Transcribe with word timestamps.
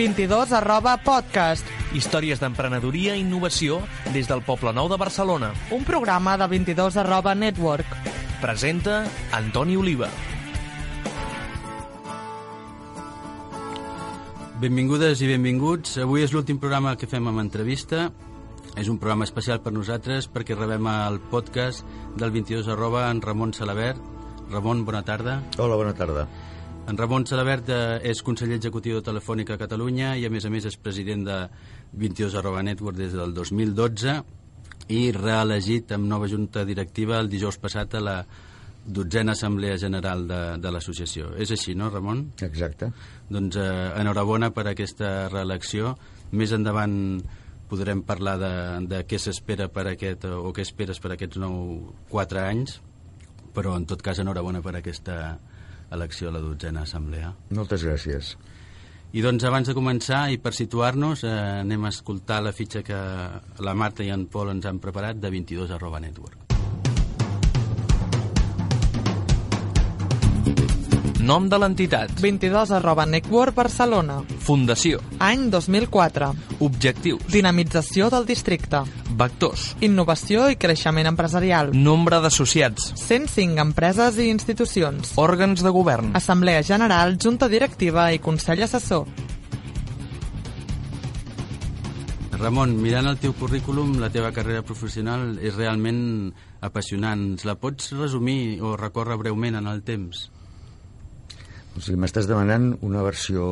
22 0.00 0.54
arroba 0.56 0.94
podcast. 1.04 1.66
Històries 1.92 2.40
d'emprenedoria 2.40 3.18
i 3.18 3.20
innovació 3.20 3.82
des 4.14 4.30
del 4.30 4.40
Poble 4.40 4.72
Nou 4.72 4.88
de 4.88 4.96
Barcelona. 4.96 5.50
Un 5.76 5.84
programa 5.84 6.38
de 6.40 6.46
22 6.48 6.96
arroba 7.02 7.34
network. 7.36 7.84
Presenta 8.40 9.02
Antoni 9.36 9.76
Oliva. 9.76 10.08
Benvingudes 14.64 15.20
i 15.20 15.28
benvinguts. 15.34 15.98
Avui 16.00 16.24
és 16.24 16.32
l'últim 16.32 16.56
programa 16.56 16.96
que 16.96 17.10
fem 17.10 17.28
amb 17.28 17.44
entrevista. 17.44 18.06
És 18.80 18.88
un 18.88 18.96
programa 18.96 19.28
especial 19.28 19.60
per 19.60 19.76
nosaltres 19.76 20.30
perquè 20.32 20.56
rebem 20.56 20.88
el 20.94 21.20
podcast 21.28 21.84
del 22.16 22.32
22 22.32 22.72
arroba 22.72 23.10
en 23.10 23.20
Ramon 23.20 23.52
Salabert. 23.52 24.00
Ramon, 24.48 24.86
bona 24.88 25.04
tarda. 25.04 25.42
Hola, 25.58 25.76
bona 25.76 25.92
tarda. 25.92 26.24
En 26.88 26.96
Ramon 26.98 27.26
Salabert 27.28 27.68
eh, 27.70 28.10
és 28.10 28.22
conseller 28.26 28.56
executiu 28.58 28.98
de 28.98 29.04
Telefònica 29.06 29.54
a 29.54 29.60
Catalunya 29.60 30.14
i 30.18 30.24
a 30.26 30.30
més 30.32 30.46
a 30.46 30.50
més 30.50 30.66
és 30.66 30.76
president 30.80 31.24
de 31.26 31.38
22 31.92 32.36
arroba 32.40 32.62
network 32.66 32.98
des 32.98 33.12
del 33.14 33.34
2012 33.36 34.14
i 34.90 35.00
reelegit 35.14 35.92
amb 35.94 36.08
nova 36.10 36.28
junta 36.30 36.64
directiva 36.66 37.20
el 37.20 37.30
dijous 37.30 37.60
passat 37.62 37.94
a 37.94 38.00
la 38.02 38.16
dotzena 38.86 39.36
assemblea 39.36 39.76
general 39.78 40.26
de, 40.26 40.40
de 40.58 40.72
l'associació. 40.72 41.34
És 41.38 41.52
així, 41.54 41.76
no, 41.78 41.90
Ramon? 41.92 42.24
Exacte. 42.42 42.90
Doncs 43.28 43.60
eh, 43.60 43.68
enhorabona 44.00 44.50
per 44.56 44.66
aquesta 44.70 45.28
reelecció. 45.28 45.94
Més 46.32 46.54
endavant 46.56 46.96
podrem 47.70 48.02
parlar 48.02 48.36
de, 48.40 48.52
de 48.90 49.04
què 49.06 49.20
s'espera 49.20 49.68
per 49.70 49.86
aquest, 49.92 50.26
o 50.26 50.50
què 50.56 50.64
esperes 50.66 50.98
per 50.98 51.14
aquests 51.14 51.38
nou 51.38 51.92
quatre 52.10 52.42
anys, 52.42 52.80
però 53.54 53.76
en 53.78 53.86
tot 53.86 54.02
cas 54.02 54.18
enhorabona 54.22 54.62
per 54.64 54.74
aquesta 54.78 55.20
elecció 55.92 56.30
a 56.30 56.36
la 56.36 56.42
dotzena 56.44 56.84
assemblea. 56.86 57.32
Moltes 57.56 57.84
gràcies. 57.86 58.36
I 59.10 59.24
doncs 59.24 59.42
abans 59.42 59.66
de 59.66 59.74
començar 59.74 60.28
i 60.30 60.38
per 60.38 60.52
situar-nos 60.54 61.24
eh, 61.26 61.32
anem 61.64 61.84
a 61.84 61.90
escoltar 61.90 62.38
la 62.46 62.54
fitxa 62.54 62.84
que 62.86 63.00
la 63.66 63.74
Marta 63.74 64.06
i 64.06 64.12
en 64.14 64.28
Pol 64.30 64.54
ens 64.54 64.70
han 64.70 64.78
preparat 64.78 65.18
de 65.18 65.34
22 65.34 65.74
arroba 65.74 65.98
network. 65.98 66.49
Nom 71.20 71.50
de 71.52 71.58
l'entitat. 71.60 72.12
22 72.16 72.70
arroba 72.78 73.04
network 73.04 73.52
Barcelona. 73.54 74.22
Fundació. 74.40 75.02
Any 75.20 75.50
2004. 75.52 76.30
Objectius. 76.64 77.26
Dinamització 77.28 78.08
del 78.08 78.24
districte. 78.24 78.80
Vectors. 79.20 79.74
Innovació 79.84 80.46
i 80.48 80.56
creixement 80.56 81.10
empresarial. 81.10 81.74
Nombre 81.76 82.22
d'associats. 82.24 82.94
105 83.02 83.60
empreses 83.60 84.16
i 84.16 84.30
institucions. 84.32 85.12
Òrgans 85.20 85.60
de 85.60 85.74
govern. 85.76 86.14
Assemblea 86.16 86.64
General, 86.64 87.18
Junta 87.20 87.50
Directiva 87.52 88.08
i 88.16 88.22
Consell 88.24 88.64
Assessor. 88.64 89.04
Ramon, 92.40 92.72
mirant 92.80 93.12
el 93.12 93.20
teu 93.20 93.36
currículum, 93.36 93.98
la 94.00 94.08
teva 94.08 94.32
carrera 94.32 94.64
professional 94.64 95.34
és 95.44 95.52
realment 95.52 96.30
apassionant. 96.64 97.34
La 97.44 97.60
pots 97.60 97.92
resumir 98.00 98.62
o 98.64 98.78
recórrer 98.80 99.20
breument 99.20 99.60
en 99.60 99.68
el 99.68 99.84
temps? 99.84 100.30
O 101.80 101.82
sigui, 101.82 101.96
m'estàs 102.02 102.26
demanant 102.28 102.74
una 102.84 103.00
versió 103.00 103.44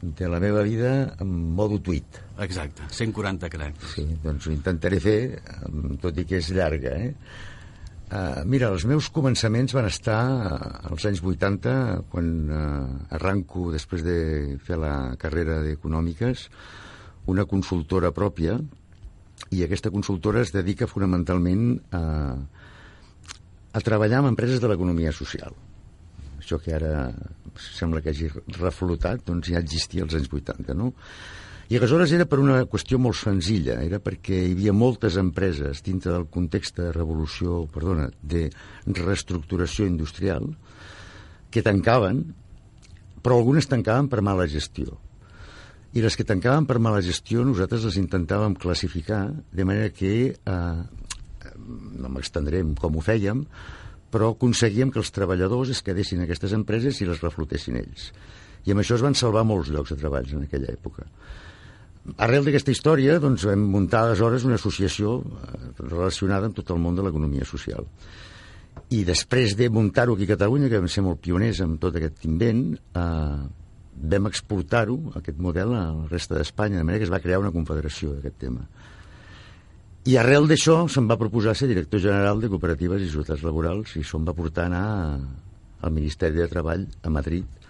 de 0.00 0.28
la 0.32 0.38
meva 0.40 0.62
vida 0.64 0.92
en 1.20 1.32
modo 1.58 1.76
tuit. 1.84 2.22
Exacte, 2.40 2.86
140 2.88 3.50
caràcters. 3.52 3.90
Sí, 3.92 4.04
doncs 4.22 4.46
ho 4.48 4.52
intentaré 4.54 4.96
fer, 5.04 5.18
tot 6.00 6.16
i 6.16 6.24
que 6.24 6.38
és 6.40 6.48
llarga, 6.56 6.94
eh? 6.96 7.10
Uh, 8.06 8.46
mira, 8.48 8.70
els 8.72 8.86
meus 8.88 9.10
començaments 9.12 9.76
van 9.76 9.90
estar 9.90 10.16
als 10.88 11.04
anys 11.10 11.20
80, 11.20 11.76
quan 12.08 12.32
uh, 12.48 12.64
arranco, 13.18 13.66
després 13.76 14.06
de 14.08 14.16
fer 14.64 14.80
la 14.80 14.94
carrera 15.20 15.60
d'Econòmiques, 15.66 16.48
una 17.28 17.44
consultora 17.44 18.14
pròpia, 18.16 18.56
i 19.52 19.64
aquesta 19.68 19.92
consultora 19.92 20.40
es 20.46 20.56
dedica 20.56 20.88
fonamentalment 20.88 21.68
a, 21.92 22.04
a 23.76 23.84
treballar 23.84 24.24
amb 24.24 24.32
empreses 24.32 24.64
de 24.64 24.72
l'economia 24.72 25.12
social. 25.12 25.65
Això 26.46 26.60
que 26.62 26.76
ara 26.76 27.10
sembla 27.58 27.98
que 27.98 28.12
hagi 28.12 28.28
reflotat, 28.60 29.24
doncs 29.26 29.48
ja 29.50 29.58
existia 29.58 30.04
als 30.06 30.14
anys 30.14 30.28
80, 30.30 30.76
no? 30.78 30.92
I 31.66 31.80
aleshores 31.80 32.12
era 32.14 32.28
per 32.30 32.38
una 32.38 32.60
qüestió 32.70 33.00
molt 33.02 33.18
senzilla, 33.18 33.80
era 33.82 33.98
perquè 33.98 34.36
hi 34.44 34.52
havia 34.54 34.70
moltes 34.70 35.16
empreses 35.18 35.80
dintre 35.82 36.12
del 36.14 36.28
context 36.30 36.78
de 36.78 36.92
revolució, 36.94 37.64
perdona, 37.74 38.04
de 38.22 38.44
reestructuració 38.86 39.88
industrial, 39.90 40.46
que 41.50 41.64
tancaven, 41.66 42.20
però 43.18 43.40
algunes 43.40 43.66
tancaven 43.66 44.06
per 44.12 44.22
mala 44.22 44.46
gestió. 44.46 45.00
I 45.98 46.04
les 46.04 46.14
que 46.14 46.28
tancaven 46.28 46.68
per 46.70 46.78
mala 46.78 47.02
gestió 47.02 47.42
nosaltres 47.42 47.88
les 47.88 47.98
intentàvem 47.98 48.54
classificar, 48.54 49.24
de 49.50 49.66
manera 49.66 49.90
que, 49.90 50.14
eh, 50.30 50.78
no 51.98 52.14
m'extendré 52.14 52.62
com 52.78 52.94
ho 52.94 53.02
fèiem, 53.02 53.42
però 54.12 54.32
aconseguíem 54.34 54.92
que 54.92 55.00
els 55.02 55.12
treballadors 55.14 55.72
es 55.74 55.82
quedessin 55.86 56.22
a 56.22 56.26
aquestes 56.26 56.54
empreses 56.56 57.00
i 57.00 57.08
les 57.08 57.22
reflotessin 57.22 57.80
ells. 57.80 58.12
I 58.66 58.74
amb 58.74 58.82
això 58.82 58.96
es 58.98 59.04
van 59.04 59.14
salvar 59.18 59.44
molts 59.46 59.70
llocs 59.70 59.92
de 59.94 59.98
treballs 60.00 60.32
en 60.34 60.46
aquella 60.46 60.72
època. 60.72 61.06
Arrel 62.22 62.46
d'aquesta 62.46 62.70
història 62.70 63.18
doncs, 63.22 63.44
vam 63.48 63.66
muntar 63.72 64.04
aleshores 64.04 64.46
una 64.46 64.58
associació 64.60 65.18
eh, 65.20 65.60
relacionada 65.82 66.46
amb 66.50 66.56
tot 66.56 66.70
el 66.70 66.80
món 66.82 66.98
de 66.98 67.04
l'economia 67.06 67.46
social. 67.48 67.86
I 68.94 69.02
després 69.08 69.56
de 69.58 69.68
muntar-ho 69.72 70.14
aquí 70.14 70.26
a 70.28 70.34
Catalunya, 70.36 70.68
que 70.70 70.78
vam 70.78 70.90
ser 70.92 71.02
molt 71.02 71.22
pioners 71.24 71.62
amb 71.64 71.80
tot 71.82 71.96
aquest 71.98 72.26
invent, 72.28 72.68
eh, 72.76 73.40
vam 73.96 74.28
exportar-ho, 74.30 74.98
aquest 75.18 75.40
model, 75.42 75.74
a 75.74 75.86
la 75.96 76.10
resta 76.10 76.36
d'Espanya, 76.36 76.78
de 76.78 76.84
manera 76.84 77.02
que 77.02 77.08
es 77.08 77.14
va 77.14 77.22
crear 77.24 77.40
una 77.42 77.54
confederació 77.54 78.14
d'aquest 78.14 78.38
tema. 78.44 78.66
I 80.06 80.12
arrel 80.20 80.44
d'això 80.46 80.84
se'm 80.86 81.08
va 81.10 81.16
proposar 81.18 81.56
ser 81.58 81.66
director 81.66 81.98
general 81.98 82.38
de 82.38 82.46
cooperatives 82.46 83.02
i 83.02 83.08
societats 83.10 83.40
laborals 83.42 83.96
i 83.96 84.04
això 84.04 84.20
em 84.20 84.28
va 84.28 84.34
portar 84.38 84.62
a 84.62 84.70
anar 84.70 84.82
al 85.82 85.94
Ministeri 85.96 86.38
de 86.38 86.46
Treball 86.52 86.84
a 87.02 87.10
Madrid 87.10 87.64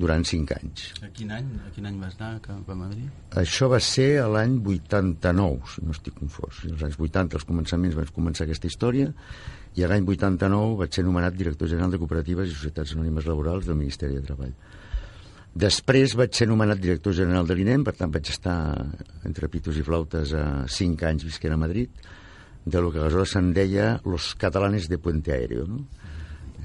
durant 0.00 0.26
cinc 0.26 0.50
anys. 0.56 0.88
A 1.06 1.12
quin 1.14 1.30
any, 1.36 1.46
a 1.62 1.70
quin 1.76 1.86
any 1.86 2.00
vas 2.02 2.16
anar 2.18 2.40
cap 2.42 2.72
a 2.74 2.76
Madrid? 2.80 3.06
Això 3.38 3.68
va 3.70 3.78
ser 3.86 4.08
a 4.18 4.26
l'any 4.34 4.58
89, 4.64 5.70
si 5.76 5.86
no 5.86 5.94
estic 5.94 6.18
confós. 6.18 6.64
Als 6.72 6.82
anys 6.88 6.98
80, 6.98 7.38
als 7.38 7.46
començaments, 7.46 7.94
vaig 8.00 8.10
començar 8.18 8.48
aquesta 8.48 8.66
història 8.66 9.14
i 9.78 9.86
a 9.86 9.92
l'any 9.92 10.10
89 10.10 10.74
vaig 10.82 10.98
ser 10.98 11.06
nomenat 11.06 11.38
director 11.38 11.70
general 11.70 11.94
de 11.94 12.02
cooperatives 12.02 12.50
i 12.50 12.56
societats 12.56 12.98
anònimes 12.98 13.30
laborals 13.30 13.70
del 13.70 13.78
Ministeri 13.78 14.18
de 14.18 14.26
Treball. 14.26 14.56
Després 15.50 16.14
vaig 16.14 16.36
ser 16.36 16.46
nomenat 16.46 16.78
director 16.78 17.14
general 17.16 17.48
de 17.48 17.56
l'INEM, 17.58 17.82
per 17.82 17.96
tant 17.98 18.12
vaig 18.14 18.28
estar 18.30 18.54
entre 19.26 19.48
pitos 19.50 19.76
i 19.76 19.82
flautes 19.82 20.34
a 20.38 20.44
cinc 20.70 21.02
anys 21.02 21.26
visquent 21.26 21.56
a 21.56 21.58
Madrid, 21.58 21.90
de 22.64 22.80
lo 22.80 22.92
que 22.92 23.00
aleshores 23.00 23.34
se'n 23.34 23.50
deia 23.56 23.96
los 24.04 24.34
catalanes 24.38 24.86
de 24.88 24.98
puente 24.98 25.32
aéreo, 25.32 25.66
no? 25.66 25.82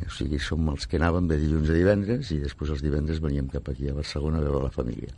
O 0.05 0.11
sigui, 0.11 0.37
som 0.43 0.67
els 0.69 0.85
que 0.85 0.99
anàvem 0.99 1.25
de 1.31 1.37
dilluns 1.39 1.71
a 1.71 1.73
divendres 1.73 2.29
i 2.35 2.37
després 2.43 2.75
els 2.75 2.83
divendres 2.83 3.21
veníem 3.23 3.47
cap 3.49 3.71
aquí 3.71 3.89
a 3.89 3.95
Barcelona 3.95 4.37
a 4.37 4.45
veure 4.45 4.67
la 4.67 4.73
família. 4.73 5.09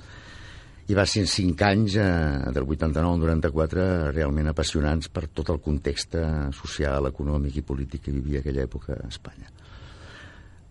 I 0.88 0.96
va 0.96 1.04
ser 1.04 1.26
cinc 1.28 1.60
anys, 1.68 1.98
eh, 2.00 2.52
del 2.56 2.64
89 2.64 3.10
al 3.10 3.20
94, 3.20 3.88
realment 4.14 4.48
apassionants 4.48 5.10
per 5.12 5.28
tot 5.28 5.50
el 5.52 5.60
context 5.60 6.16
social, 6.56 7.10
econòmic 7.12 7.58
i 7.58 7.66
polític 7.68 8.06
que 8.06 8.16
vivia 8.16 8.40
aquella 8.40 8.64
època 8.64 8.96
a 8.96 9.10
Espanya. 9.10 9.52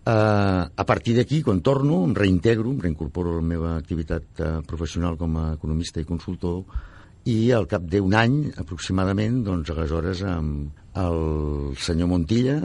Uh, 0.07 0.63
a 0.71 0.85
partir 0.87 1.17
d'aquí, 1.17 1.41
quan 1.43 1.59
torno, 1.59 2.05
em 2.07 2.13
reintegro, 2.15 2.71
em 2.71 2.79
reincorporo 2.79 3.33
a 3.33 3.39
la 3.41 3.43
meva 3.43 3.73
activitat 3.75 4.39
uh, 4.39 4.51
professional 4.63 5.17
com 5.19 5.33
a 5.35 5.49
economista 5.57 5.99
i 5.99 6.07
consultor 6.07 6.61
i 7.27 7.51
al 7.51 7.67
cap 7.67 7.83
d'un 7.91 8.13
any, 8.15 8.37
aproximadament, 8.55 9.41
doncs 9.43 9.73
aleshores 9.73 10.21
um, 10.23 10.69
el 10.97 11.75
senyor 11.83 12.07
Montilla, 12.07 12.55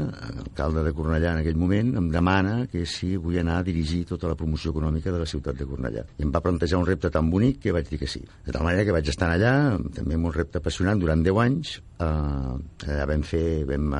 alcalde 0.45 0.85
de 0.87 0.93
Cornellà 0.95 1.33
en 1.35 1.41
aquell 1.41 1.59
moment, 1.59 1.91
em 1.99 2.07
demana 2.15 2.55
que 2.71 2.85
si 2.87 3.17
vull 3.17 3.41
anar 3.43 3.59
a 3.59 3.67
dirigir 3.67 4.05
tota 4.13 4.31
la 4.31 4.39
promoció 4.39 4.71
econòmica 4.71 5.11
de 5.11 5.25
la 5.25 5.27
ciutat 5.27 5.59
de 5.59 5.67
Cornellà. 5.67 6.07
I 6.23 6.29
em 6.29 6.31
va 6.31 6.45
plantejar 6.47 6.79
un 6.79 6.87
repte 6.87 7.11
tan 7.11 7.27
bonic 7.33 7.59
que 7.67 7.75
vaig 7.75 7.91
dir 7.91 7.99
que 8.05 8.13
sí. 8.15 8.23
De 8.47 8.55
tal 8.55 8.63
manera 8.69 8.87
que 8.87 8.95
vaig 8.95 9.11
estar 9.11 9.33
allà, 9.35 9.57
també 9.99 10.15
amb 10.15 10.31
un 10.31 10.37
repte 10.39 10.63
apassionant, 10.63 11.03
durant 11.03 11.27
10 11.27 11.43
anys. 11.49 11.75
Uh, 11.99 12.55
allà 12.87 13.11
vam 13.11 13.27
fer... 13.27 13.45
Vam 13.67 13.93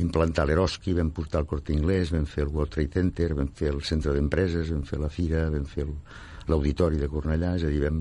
implantar 0.00 0.46
l'Eroski, 0.48 0.94
vam 0.96 1.10
portar 1.12 1.42
el 1.42 1.48
Corte 1.50 1.74
Inglés, 1.74 2.12
vam 2.14 2.24
fer 2.28 2.46
el 2.46 2.52
World 2.52 2.72
Trade 2.72 3.00
Center, 3.00 3.32
vam 3.36 3.50
fer 3.56 3.72
el 3.74 3.82
centre 3.84 4.14
d'empreses, 4.16 4.70
vam 4.72 4.84
fer 4.88 5.00
la 5.02 5.10
fira, 5.12 5.48
vam 5.52 5.66
fer 5.68 5.86
l'auditori 6.48 7.00
de 7.00 7.10
Cornellà, 7.12 7.56
és 7.58 7.66
a 7.66 7.72
dir, 7.72 7.82
vam, 7.84 8.00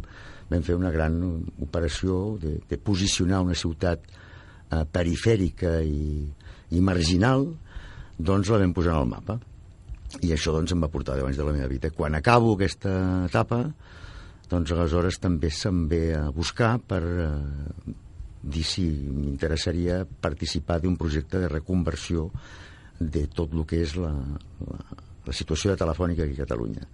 vam 0.51 0.65
fer 0.65 0.77
una 0.79 0.91
gran 0.93 1.19
operació 1.61 2.37
de, 2.41 2.57
de 2.69 2.79
posicionar 2.79 3.41
una 3.43 3.57
ciutat 3.57 4.07
eh, 4.07 4.83
perifèrica 4.87 5.79
i, 5.83 6.27
i 6.71 6.83
marginal, 6.83 7.49
doncs 8.17 8.51
la 8.51 8.61
vam 8.61 8.75
posar 8.75 8.95
en 8.95 9.03
el 9.03 9.11
mapa. 9.11 9.39
I 10.21 10.33
això 10.35 10.51
doncs 10.55 10.73
em 10.75 10.81
va 10.83 10.91
portar 10.91 11.15
10 11.19 11.29
anys 11.29 11.39
de 11.39 11.47
la 11.47 11.55
meva 11.55 11.69
vida. 11.71 11.91
Quan 11.95 12.15
acabo 12.17 12.55
aquesta 12.55 12.93
etapa, 13.29 13.63
doncs 14.51 14.73
aleshores 14.75 15.19
també 15.23 15.51
se'm 15.55 15.85
ve 15.91 16.03
a 16.17 16.25
buscar 16.35 16.75
per 16.83 17.01
eh, 17.01 17.93
dir 18.41 18.63
si 18.65 18.87
m'interessaria 18.87 20.01
participar 20.05 20.79
d'un 20.81 20.97
projecte 20.97 21.39
de 21.39 21.49
reconversió 21.51 22.29
de 22.99 23.27
tot 23.27 23.53
el 23.53 23.65
que 23.69 23.81
és 23.85 23.95
la, 23.97 24.11
la, 24.11 24.79
la 25.27 25.33
situació 25.33 25.71
de 25.71 25.81
Telefònica 25.81 26.25
aquí 26.25 26.37
a 26.37 26.45
Catalunya. 26.45 26.87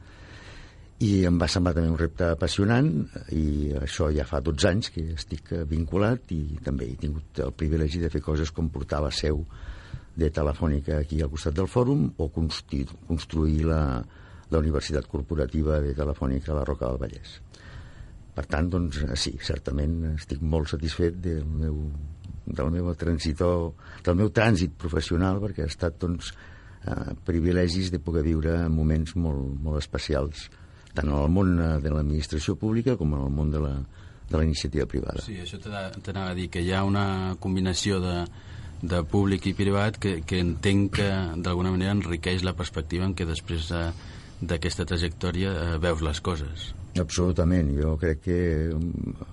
i 0.97 1.25
em 1.29 1.35
va 1.37 1.45
semblar 1.45 1.75
també 1.77 1.91
un 1.91 1.99
repte 1.99 2.25
apassionant 2.33 2.87
i 3.37 3.69
això 3.77 4.07
ja 4.09 4.23
fa 4.25 4.39
12 4.41 4.69
anys 4.69 4.87
que 4.89 5.03
estic 5.13 5.51
eh, 5.53 5.59
vinculat 5.69 6.31
i 6.33 6.57
també 6.65 6.87
he 6.89 6.95
tingut 6.97 7.41
el 7.45 7.53
privilegi 7.53 8.01
de 8.01 8.09
fer 8.09 8.21
coses 8.25 8.49
com 8.51 8.71
portar 8.73 9.03
la 9.03 9.11
seu 9.13 9.43
de 10.17 10.31
Telefònica 10.33 10.97
aquí 10.97 11.21
al 11.21 11.29
costat 11.29 11.53
del 11.53 11.69
fòrum 11.69 12.07
o 12.17 12.31
construir, 12.33 12.87
construir 13.05 13.61
la, 13.69 13.81
la 14.49 14.63
Universitat 14.63 15.05
Corporativa 15.05 15.77
de 15.83 15.93
Telefònica 15.93 16.51
a 16.51 16.57
la 16.61 16.65
Roca 16.65 16.89
del 16.89 16.97
Vallès. 17.03 17.37
Per 18.37 18.45
tant, 18.45 18.69
doncs, 18.69 19.01
sí, 19.17 19.33
certament 19.41 20.13
estic 20.13 20.43
molt 20.45 20.69
satisfet 20.75 21.17
del 21.23 21.41
meu, 21.49 21.79
del 22.45 22.69
meu 22.75 22.93
transitor, 22.99 23.71
del 24.05 24.19
meu 24.19 24.29
trànsit 24.29 24.77
professional, 24.77 25.41
perquè 25.41 25.65
ha 25.65 25.71
estat, 25.73 25.97
doncs, 26.03 26.29
eh, 26.85 27.17
privilegis 27.25 27.89
de 27.91 27.99
poder 27.99 28.23
viure 28.29 28.59
moments 28.69 29.17
molt, 29.17 29.57
molt 29.65 29.81
especials 29.81 30.47
tant 30.97 31.11
en 31.11 31.19
el 31.19 31.31
món 31.31 31.55
eh, 31.61 31.69
de 31.83 31.93
l'administració 31.93 32.57
pública 32.59 32.97
com 32.97 33.13
en 33.13 33.23
el 33.27 33.33
món 33.33 33.53
de 33.53 33.61
la, 33.61 33.73
de 34.29 34.37
la 34.37 34.43
iniciativa 34.45 34.87
privada. 34.89 35.23
Sí, 35.25 35.37
això 35.43 35.59
t'anava 35.61 36.31
a 36.31 36.37
dir, 36.37 36.49
que 36.53 36.63
hi 36.63 36.73
ha 36.73 36.83
una 36.87 37.37
combinació 37.43 38.01
de, 38.03 38.17
de 38.81 39.03
públic 39.11 39.49
i 39.51 39.55
privat 39.57 39.99
que, 40.01 40.19
que 40.27 40.41
entenc 40.43 40.97
que 40.99 41.09
d'alguna 41.45 41.73
manera 41.75 41.95
enriqueix 41.97 42.45
la 42.47 42.55
perspectiva 42.57 43.07
en 43.07 43.15
què 43.17 43.29
després 43.29 43.69
d'aquesta 44.41 44.87
trajectòria 44.89 45.53
eh, 45.53 45.79
veus 45.83 46.03
les 46.05 46.21
coses. 46.23 46.71
Absolutament, 47.01 47.71
jo 47.77 47.95
crec 48.01 48.23
que 48.25 48.39
mm, 48.73 49.27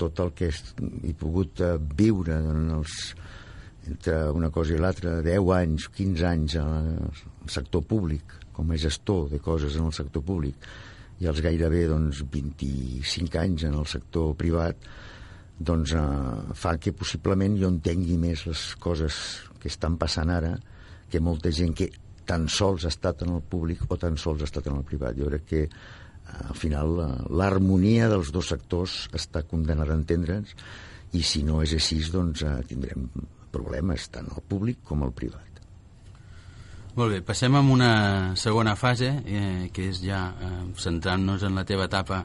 tot 0.00 0.20
el 0.24 0.32
que 0.38 0.50
he 0.50 1.14
pogut 1.18 1.62
eh, 1.64 1.74
viure 1.98 2.36
en 2.38 2.68
els, 2.78 2.98
entre 3.88 4.18
una 4.36 4.52
cosa 4.54 4.76
i 4.76 4.82
l'altra, 4.82 5.18
10 5.24 5.50
anys, 5.56 5.88
15 5.96 6.28
anys 6.28 6.58
al 6.62 7.50
sector 7.50 7.84
públic, 7.88 8.36
com 8.54 8.70
a 8.70 8.78
gestor 8.78 9.28
de 9.32 9.42
coses 9.42 9.76
en 9.78 9.88
el 9.90 9.94
sector 9.96 10.24
públic, 10.26 10.70
i 11.18 11.26
els 11.26 11.42
gairebé 11.42 11.86
doncs, 11.90 12.22
25 12.30 13.40
anys 13.42 13.66
en 13.66 13.78
el 13.78 13.86
sector 13.90 14.34
privat 14.38 14.88
doncs, 15.58 15.92
eh, 15.98 16.54
fa 16.54 16.76
que 16.78 16.94
possiblement 16.94 17.56
jo 17.58 17.70
entengui 17.72 18.18
més 18.20 18.46
les 18.46 18.66
coses 18.78 19.14
que 19.58 19.70
estan 19.70 19.98
passant 19.98 20.30
ara 20.30 20.54
que 21.10 21.20
molta 21.24 21.50
gent 21.50 21.74
que 21.74 21.88
tan 22.28 22.46
sols 22.52 22.84
ha 22.84 22.92
estat 22.92 23.24
en 23.24 23.32
el 23.34 23.42
públic 23.42 23.82
o 23.88 23.96
tan 23.96 24.18
sols 24.20 24.44
ha 24.44 24.48
estat 24.48 24.68
en 24.68 24.76
el 24.76 24.84
privat. 24.86 25.16
Jo 25.16 25.30
crec 25.32 25.46
que 25.48 25.62
eh, 25.64 26.07
al 26.48 26.56
final 26.56 26.94
l'harmonia 27.30 28.08
dels 28.12 28.32
dos 28.34 28.52
sectors 28.52 29.06
està 29.16 29.42
condenada 29.48 29.94
a 29.94 29.98
entendre'ns 29.98 30.54
i 31.16 31.22
si 31.24 31.42
no 31.42 31.62
és 31.64 31.74
així 31.76 32.00
doncs 32.12 32.44
eh, 32.44 32.54
tindrem 32.68 33.08
problemes 33.52 34.08
tant 34.12 34.28
al 34.28 34.44
públic 34.44 34.82
com 34.84 35.02
al 35.02 35.14
privat. 35.16 35.44
Molt 36.98 37.14
bé, 37.14 37.20
passem 37.22 37.54
a 37.54 37.60
una 37.62 38.34
segona 38.36 38.74
fase, 38.76 39.12
eh, 39.24 39.68
que 39.72 39.88
és 39.92 40.00
ja 40.02 40.32
eh, 40.34 40.48
centrant-nos 40.76 41.44
en 41.46 41.54
la 41.54 41.64
teva 41.64 41.86
etapa 41.86 42.24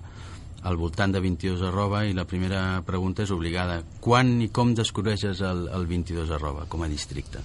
al 0.64 0.80
voltant 0.80 1.12
de 1.14 1.20
22 1.22 1.62
arroba 1.68 2.06
i 2.08 2.16
la 2.16 2.26
primera 2.26 2.82
pregunta 2.88 3.24
és 3.24 3.32
obligada. 3.36 3.82
Quan 4.02 4.40
i 4.42 4.50
com 4.50 4.74
descobreixes 4.74 5.44
el, 5.46 5.68
el 5.76 5.86
22 5.88 6.32
arroba 6.40 6.66
com 6.72 6.84
a 6.84 6.90
districte? 6.90 7.44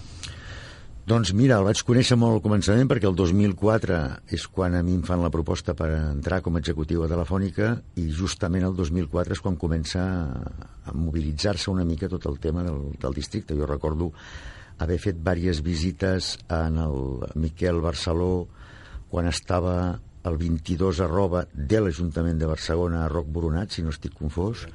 Doncs 1.08 1.30
mira, 1.32 1.56
el 1.56 1.64
vaig 1.64 1.78
conèixer 1.88 2.18
molt 2.20 2.34
al 2.36 2.42
començament 2.44 2.88
perquè 2.90 3.06
el 3.08 3.14
2004 3.16 3.98
és 4.36 4.42
quan 4.52 4.74
a 4.76 4.82
mi 4.84 4.92
em 4.98 5.04
fan 5.06 5.22
la 5.24 5.30
proposta 5.32 5.72
per 5.72 5.86
entrar 5.94 6.42
com 6.44 6.58
a 6.58 6.60
executiu 6.60 7.00
a 7.00 7.08
Telefònica 7.08 7.70
i 8.02 8.10
justament 8.12 8.66
el 8.66 8.74
2004 8.76 9.38
és 9.38 9.40
quan 9.40 9.56
comença 9.56 10.02
a 10.04 10.92
mobilitzar-se 10.92 11.70
una 11.72 11.86
mica 11.88 12.10
tot 12.12 12.28
el 12.28 12.36
tema 12.44 12.66
del, 12.66 12.92
del 13.00 13.16
districte. 13.16 13.56
Jo 13.56 13.70
recordo 13.70 14.10
haver 14.84 15.00
fet 15.00 15.16
diverses 15.22 15.64
visites 15.64 16.34
en 16.44 16.76
el 16.84 17.00
Miquel 17.40 17.80
Barceló 17.80 18.44
quan 19.08 19.32
estava 19.32 19.78
el 20.28 20.36
22 20.36 21.00
arroba 21.08 21.46
de 21.54 21.84
l'Ajuntament 21.86 22.36
de 22.36 22.52
Barcelona 22.52 23.06
a 23.06 23.08
Roc 23.08 23.32
Boronat, 23.32 23.72
si 23.72 23.86
no 23.86 23.96
estic 23.96 24.12
confós, 24.18 24.68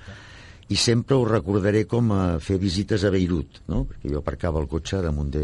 i 0.74 0.82
sempre 0.82 1.14
ho 1.14 1.28
recordaré 1.30 1.84
com 1.86 2.10
a 2.16 2.24
fer 2.42 2.58
visites 2.58 3.04
a 3.06 3.12
Beirut, 3.14 3.68
no? 3.70 3.84
perquè 3.86 4.10
jo 4.16 4.24
aparcava 4.24 4.64
el 4.64 4.72
cotxe 4.72 5.04
damunt 5.04 5.30
de, 5.36 5.44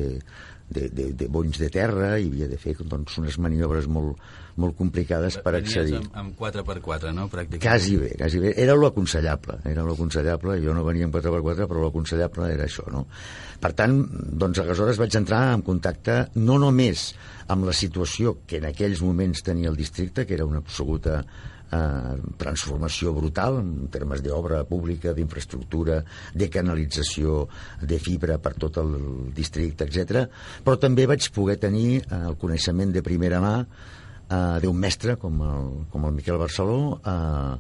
de, 0.70 0.88
de, 0.94 1.08
de 1.18 1.28
bonys 1.32 1.58
de 1.60 1.70
terra 1.74 2.14
i 2.20 2.28
havia 2.30 2.48
de 2.50 2.58
fer 2.62 2.76
doncs, 2.80 3.18
unes 3.22 3.38
maniobres 3.42 3.88
molt, 3.90 4.20
molt 4.62 4.78
complicades 4.78 5.40
per 5.44 5.56
accedir. 5.58 5.98
Amb, 5.98 6.16
amb 6.22 6.40
4x4, 6.40 7.14
no? 7.16 7.28
Pràcticament. 7.32 7.64
Quasi 7.66 7.98
bé, 8.00 8.14
quasi 8.20 8.42
bé. 8.44 8.54
Era 8.62 8.76
lo 8.78 8.90
aconsellable, 8.92 9.60
era 9.70 9.86
lo 9.88 9.98
aconsellable. 9.98 10.60
Jo 10.64 10.76
no 10.78 10.86
venia 10.86 11.10
amb 11.10 11.18
4x4, 11.18 11.68
però 11.70 11.84
lo 11.84 11.92
aconsellable 11.94 12.52
era 12.54 12.68
això, 12.70 12.86
no? 12.94 13.06
Per 13.60 13.74
tant, 13.76 13.98
doncs 14.40 14.62
aleshores 14.62 15.02
vaig 15.02 15.20
entrar 15.20 15.42
en 15.56 15.66
contacte 15.68 16.22
no 16.40 16.60
només 16.62 17.10
amb 17.50 17.66
la 17.68 17.74
situació 17.74 18.40
que 18.48 18.62
en 18.62 18.70
aquells 18.70 19.02
moments 19.04 19.42
tenia 19.44 19.72
el 19.72 19.80
districte, 19.80 20.26
que 20.26 20.38
era 20.38 20.46
una 20.46 20.62
absoluta 20.62 21.24
eh, 21.72 22.16
transformació 22.42 23.14
brutal 23.16 23.60
en 23.62 23.90
termes 23.94 24.24
d'obra 24.26 24.64
pública, 24.70 25.14
d'infraestructura, 25.14 26.02
de 26.34 26.50
canalització, 26.50 27.46
de 27.82 28.00
fibra 28.02 28.40
per 28.42 28.56
tot 28.62 28.80
el 28.82 28.96
districte, 29.36 29.88
etc. 29.88 30.26
Però 30.66 30.80
també 30.82 31.08
vaig 31.10 31.30
poder 31.36 31.60
tenir 31.62 32.02
eh, 32.02 32.24
el 32.32 32.40
coneixement 32.42 32.94
de 32.96 33.06
primera 33.06 33.42
mà 33.44 33.56
eh, 33.62 34.58
d'un 34.64 34.76
mestre 34.76 35.18
com 35.22 35.40
el, 35.46 35.70
com 35.94 36.10
el 36.10 36.18
Miquel 36.18 36.42
Barceló 36.42 37.00
eh, 37.00 37.56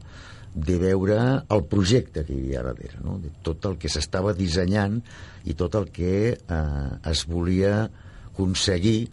de 0.59 0.77
veure 0.81 1.17
el 1.53 1.63
projecte 1.69 2.25
que 2.25 2.33
hi 2.33 2.41
havia 2.41 2.65
darrere, 2.65 3.00
no? 3.05 3.19
de 3.21 3.31
tot 3.45 3.65
el 3.69 3.77
que 3.81 3.91
s'estava 3.91 4.33
dissenyant 4.33 5.00
i 5.45 5.55
tot 5.57 5.77
el 5.77 5.89
que 5.94 6.13
eh, 6.33 7.12
es 7.12 7.25
volia 7.29 7.83
aconseguir 8.31 9.09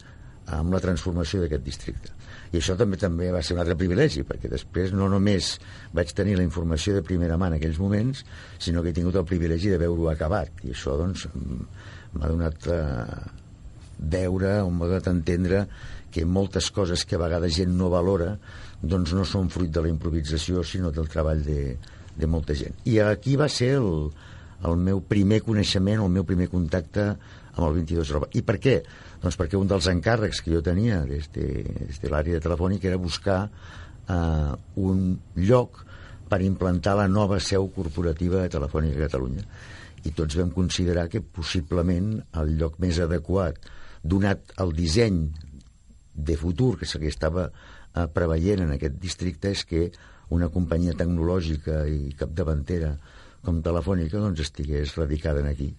amb 0.57 0.73
la 0.73 0.81
transformació 0.83 1.43
d'aquest 1.43 1.65
districte. 1.65 2.16
I 2.51 2.59
això 2.61 2.77
també 2.79 2.99
també 3.01 3.31
va 3.33 3.41
ser 3.43 3.57
un 3.57 3.63
altre 3.63 3.75
privilegi, 3.79 4.23
perquè 4.27 4.51
després 4.51 4.93
no 4.95 5.09
només 5.11 5.55
vaig 5.95 6.13
tenir 6.15 6.37
la 6.39 6.45
informació 6.45 6.95
de 6.95 7.03
primera 7.05 7.37
mà 7.37 7.51
en 7.51 7.57
aquells 7.57 7.79
moments, 7.83 8.23
sinó 8.59 8.83
que 8.83 8.93
he 8.93 8.97
tingut 8.97 9.17
el 9.19 9.27
privilegi 9.27 9.73
de 9.73 9.81
veure-ho 9.81 10.09
acabat. 10.13 10.63
I 10.63 10.71
això, 10.75 10.95
doncs, 10.99 11.27
m'ha 12.13 12.31
donat 12.31 12.69
eh, 12.71 13.19
veure, 13.99 14.61
m'ha 14.69 14.91
donat 14.93 15.11
entendre 15.11 15.65
que 16.11 16.25
moltes 16.25 16.71
coses 16.71 17.03
que 17.05 17.17
a 17.17 17.21
vegades 17.21 17.57
gent 17.57 17.75
no 17.77 17.91
valora 17.93 18.37
doncs 18.81 19.13
no 19.17 19.25
són 19.25 19.49
fruit 19.53 19.71
de 19.73 19.83
la 19.83 19.91
improvisació 19.91 20.63
sinó 20.63 20.91
del 20.93 21.09
treball 21.11 21.43
de, 21.43 21.75
de 22.15 22.29
molta 22.29 22.55
gent. 22.57 22.77
I 22.85 22.99
aquí 23.03 23.35
va 23.37 23.49
ser 23.49 23.73
el, 23.79 24.09
el 24.65 24.77
meu 24.81 25.01
primer 25.01 25.41
coneixement, 25.45 26.03
el 26.03 26.13
meu 26.13 26.25
primer 26.25 26.49
contacte 26.53 27.09
amb 27.57 27.65
el 27.67 27.79
22 27.81 28.13
Roba. 28.15 28.29
I 28.37 28.43
per 28.45 28.57
què? 28.61 28.77
Doncs 29.21 29.37
perquè 29.39 29.57
un 29.57 29.69
dels 29.69 29.87
encàrrecs 29.89 30.43
que 30.45 30.53
jo 30.53 30.61
tenia 30.65 31.01
des 31.09 31.29
de, 31.33 31.63
des 31.87 32.01
de 32.01 32.11
l'àrea 32.11 32.37
de 32.37 32.43
telefònica 32.43 32.89
era 32.89 33.01
buscar 33.01 33.39
eh, 33.47 34.53
un 34.75 35.17
lloc 35.35 35.83
per 36.29 36.41
implantar 36.43 36.97
la 36.99 37.07
nova 37.07 37.39
seu 37.39 37.69
corporativa 37.71 38.43
de 38.43 38.51
Telefònica 38.51 39.07
Catalunya. 39.07 39.45
I 40.05 40.13
tots 40.15 40.37
vam 40.37 40.51
considerar 40.53 41.07
que 41.09 41.21
possiblement 41.21 42.17
el 42.39 42.57
lloc 42.59 42.77
més 42.83 42.99
adequat, 42.99 43.57
donat 44.03 44.53
el 44.61 44.75
disseny 44.75 45.23
de 46.13 46.35
futur 46.37 46.75
que 46.79 46.87
s'estava 46.89 47.47
eh, 47.47 48.05
preveient 48.13 48.65
en 48.65 48.75
aquest 48.75 48.99
districte 49.01 49.51
és 49.55 49.63
que 49.65 49.87
una 50.35 50.49
companyia 50.51 50.95
tecnològica 50.97 51.85
i 51.87 52.11
capdavantera 52.19 52.97
com 53.45 53.61
Telefònica 53.63 54.19
doncs, 54.19 54.43
estigués 54.43 54.97
radicada 54.97 55.39
en 55.43 55.47
aquí. 55.53 55.71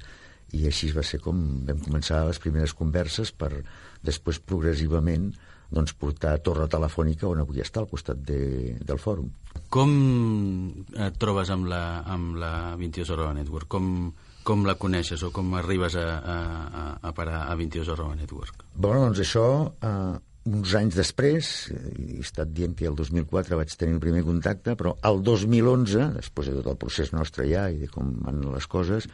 I 0.57 0.65
així 0.71 0.91
va 0.95 1.05
ser 1.05 1.21
com 1.21 1.39
vam 1.69 1.81
començar 1.85 2.25
les 2.29 2.41
primeres 2.41 2.73
converses 2.77 3.33
per 3.33 3.53
després 4.05 4.41
progressivament 4.41 5.33
doncs, 5.71 5.93
portar 5.93 6.33
a 6.35 6.41
Torre 6.41 6.69
Telefònica 6.71 7.29
on 7.29 7.43
avui 7.43 7.61
està, 7.61 7.83
al 7.83 7.91
costat 7.91 8.21
de, 8.25 8.79
del 8.81 9.01
fòrum. 9.03 9.29
Com 9.69 9.91
et 10.97 11.19
trobes 11.21 11.51
amb 11.53 11.69
la, 11.69 11.83
amb 12.09 12.39
la 12.41 12.53
22 12.81 13.11
Hora 13.13 13.35
Network? 13.37 13.69
Com, 13.75 13.91
com 14.49 14.65
la 14.65 14.79
coneixes 14.81 15.25
o 15.27 15.33
com 15.35 15.53
arribes 15.61 15.99
a, 16.01 16.07
a, 16.17 16.39
a 17.03 17.13
parar 17.17 17.45
a 17.51 17.59
22 17.59 17.93
Hora 17.93 18.09
Network? 18.17 18.65
Bueno, 18.75 19.05
doncs 19.05 19.21
això, 19.27 19.45
eh, 19.85 20.17
uns 20.49 20.73
anys 20.79 20.97
després, 20.97 21.53
he 21.75 22.23
estat 22.23 22.55
dient 22.57 22.73
que 22.79 22.89
el 22.89 22.97
2004 22.97 23.61
vaig 23.61 23.77
tenir 23.77 23.99
el 23.99 24.03
primer 24.03 24.25
contacte, 24.25 24.73
però 24.79 24.97
el 25.05 25.21
2011, 25.27 26.15
després 26.17 26.49
de 26.49 26.57
tot 26.63 26.73
el 26.73 26.81
procés 26.81 27.13
nostre 27.13 27.45
ja 27.51 27.69
i 27.69 27.83
de 27.83 27.93
com 27.93 28.15
van 28.25 28.41
les 28.55 28.71
coses, 28.71 29.11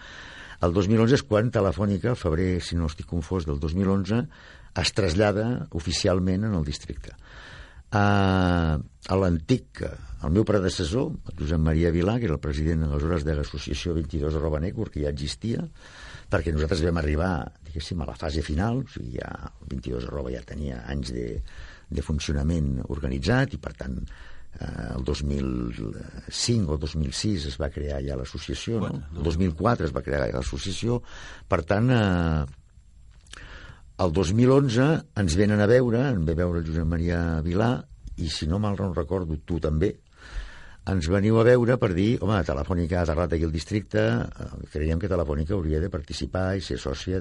el 0.64 0.74
2011 0.76 1.18
és 1.18 1.24
quan 1.28 1.50
Telefònica, 1.54 2.12
el 2.14 2.20
febrer, 2.20 2.48
si 2.64 2.78
no 2.78 2.88
estic 2.90 3.08
confós, 3.10 3.46
del 3.48 3.60
2011, 3.62 4.22
es 4.80 4.92
trasllada 4.96 5.68
oficialment 5.78 6.48
en 6.48 6.56
el 6.58 6.64
districte. 6.66 7.14
Uh, 7.94 8.80
a 9.06 9.16
l'antic, 9.20 9.84
el 10.26 10.32
meu 10.34 10.42
predecessor, 10.48 11.12
Josep 11.38 11.60
Maria 11.62 11.92
Vilà, 11.94 12.16
que 12.18 12.26
era 12.26 12.34
el 12.34 12.42
president 12.42 12.88
aleshores 12.88 13.26
de 13.26 13.36
l'associació 13.38 13.94
22 13.94 14.34
arroba 14.40 14.58
Network, 14.64 14.96
que 14.96 15.04
ja 15.04 15.12
existia, 15.14 15.62
perquè 16.32 16.50
nosaltres 16.50 16.82
vam 16.82 16.98
arribar, 16.98 17.34
diguéssim, 17.68 18.02
a 18.02 18.08
la 18.08 18.16
fase 18.18 18.42
final, 18.42 18.82
o 18.82 18.90
sigui, 18.90 19.20
ja 19.20 19.30
el 19.52 19.70
22 19.76 20.08
arroba 20.08 20.32
ja 20.34 20.42
tenia 20.48 20.80
anys 20.90 21.12
de, 21.14 21.28
de 21.86 22.02
funcionament 22.02 22.80
organitzat 22.88 23.54
i, 23.54 23.62
per 23.62 23.76
tant, 23.78 24.00
el 24.60 25.02
2005 25.04 26.72
o 26.72 26.78
2006 26.78 27.48
es 27.50 27.56
va 27.60 27.70
crear 27.74 28.00
ja 28.04 28.18
l'associació, 28.18 28.80
no? 28.84 28.92
El 29.16 29.24
2004 29.26 29.88
es 29.88 29.94
va 29.94 30.02
crear 30.06 30.28
l'associació, 30.30 31.00
per 31.48 31.62
tant, 31.66 31.90
eh, 31.90 32.44
el 34.04 34.14
2011 34.14 34.86
ens 35.22 35.36
venen 35.38 35.62
a 35.62 35.68
veure, 35.70 36.06
en 36.10 36.24
ve 36.26 36.36
veure 36.38 36.62
el 36.62 36.66
Josep 36.68 36.86
Maria 36.86 37.20
Vilà, 37.46 37.74
i 38.18 38.30
si 38.30 38.46
no 38.50 38.60
mal 38.62 38.78
no 38.78 38.92
recordo, 38.94 39.36
tu 39.46 39.58
també, 39.62 39.92
ens 40.90 41.08
veniu 41.08 41.38
a 41.40 41.44
veure 41.46 41.78
per 41.80 41.92
dir, 41.96 42.18
home, 42.22 42.38
Telefònica 42.44 43.00
ha 43.00 43.04
aterrat 43.06 43.34
aquí 43.34 43.46
al 43.46 43.54
districte, 43.54 44.04
eh, 44.04 44.48
creiem 44.72 45.02
que 45.02 45.10
Telefònica 45.10 45.56
hauria 45.56 45.80
de 45.82 45.90
participar 45.90 46.54
i 46.58 46.64
ser 46.64 46.78
sòcia 46.78 47.20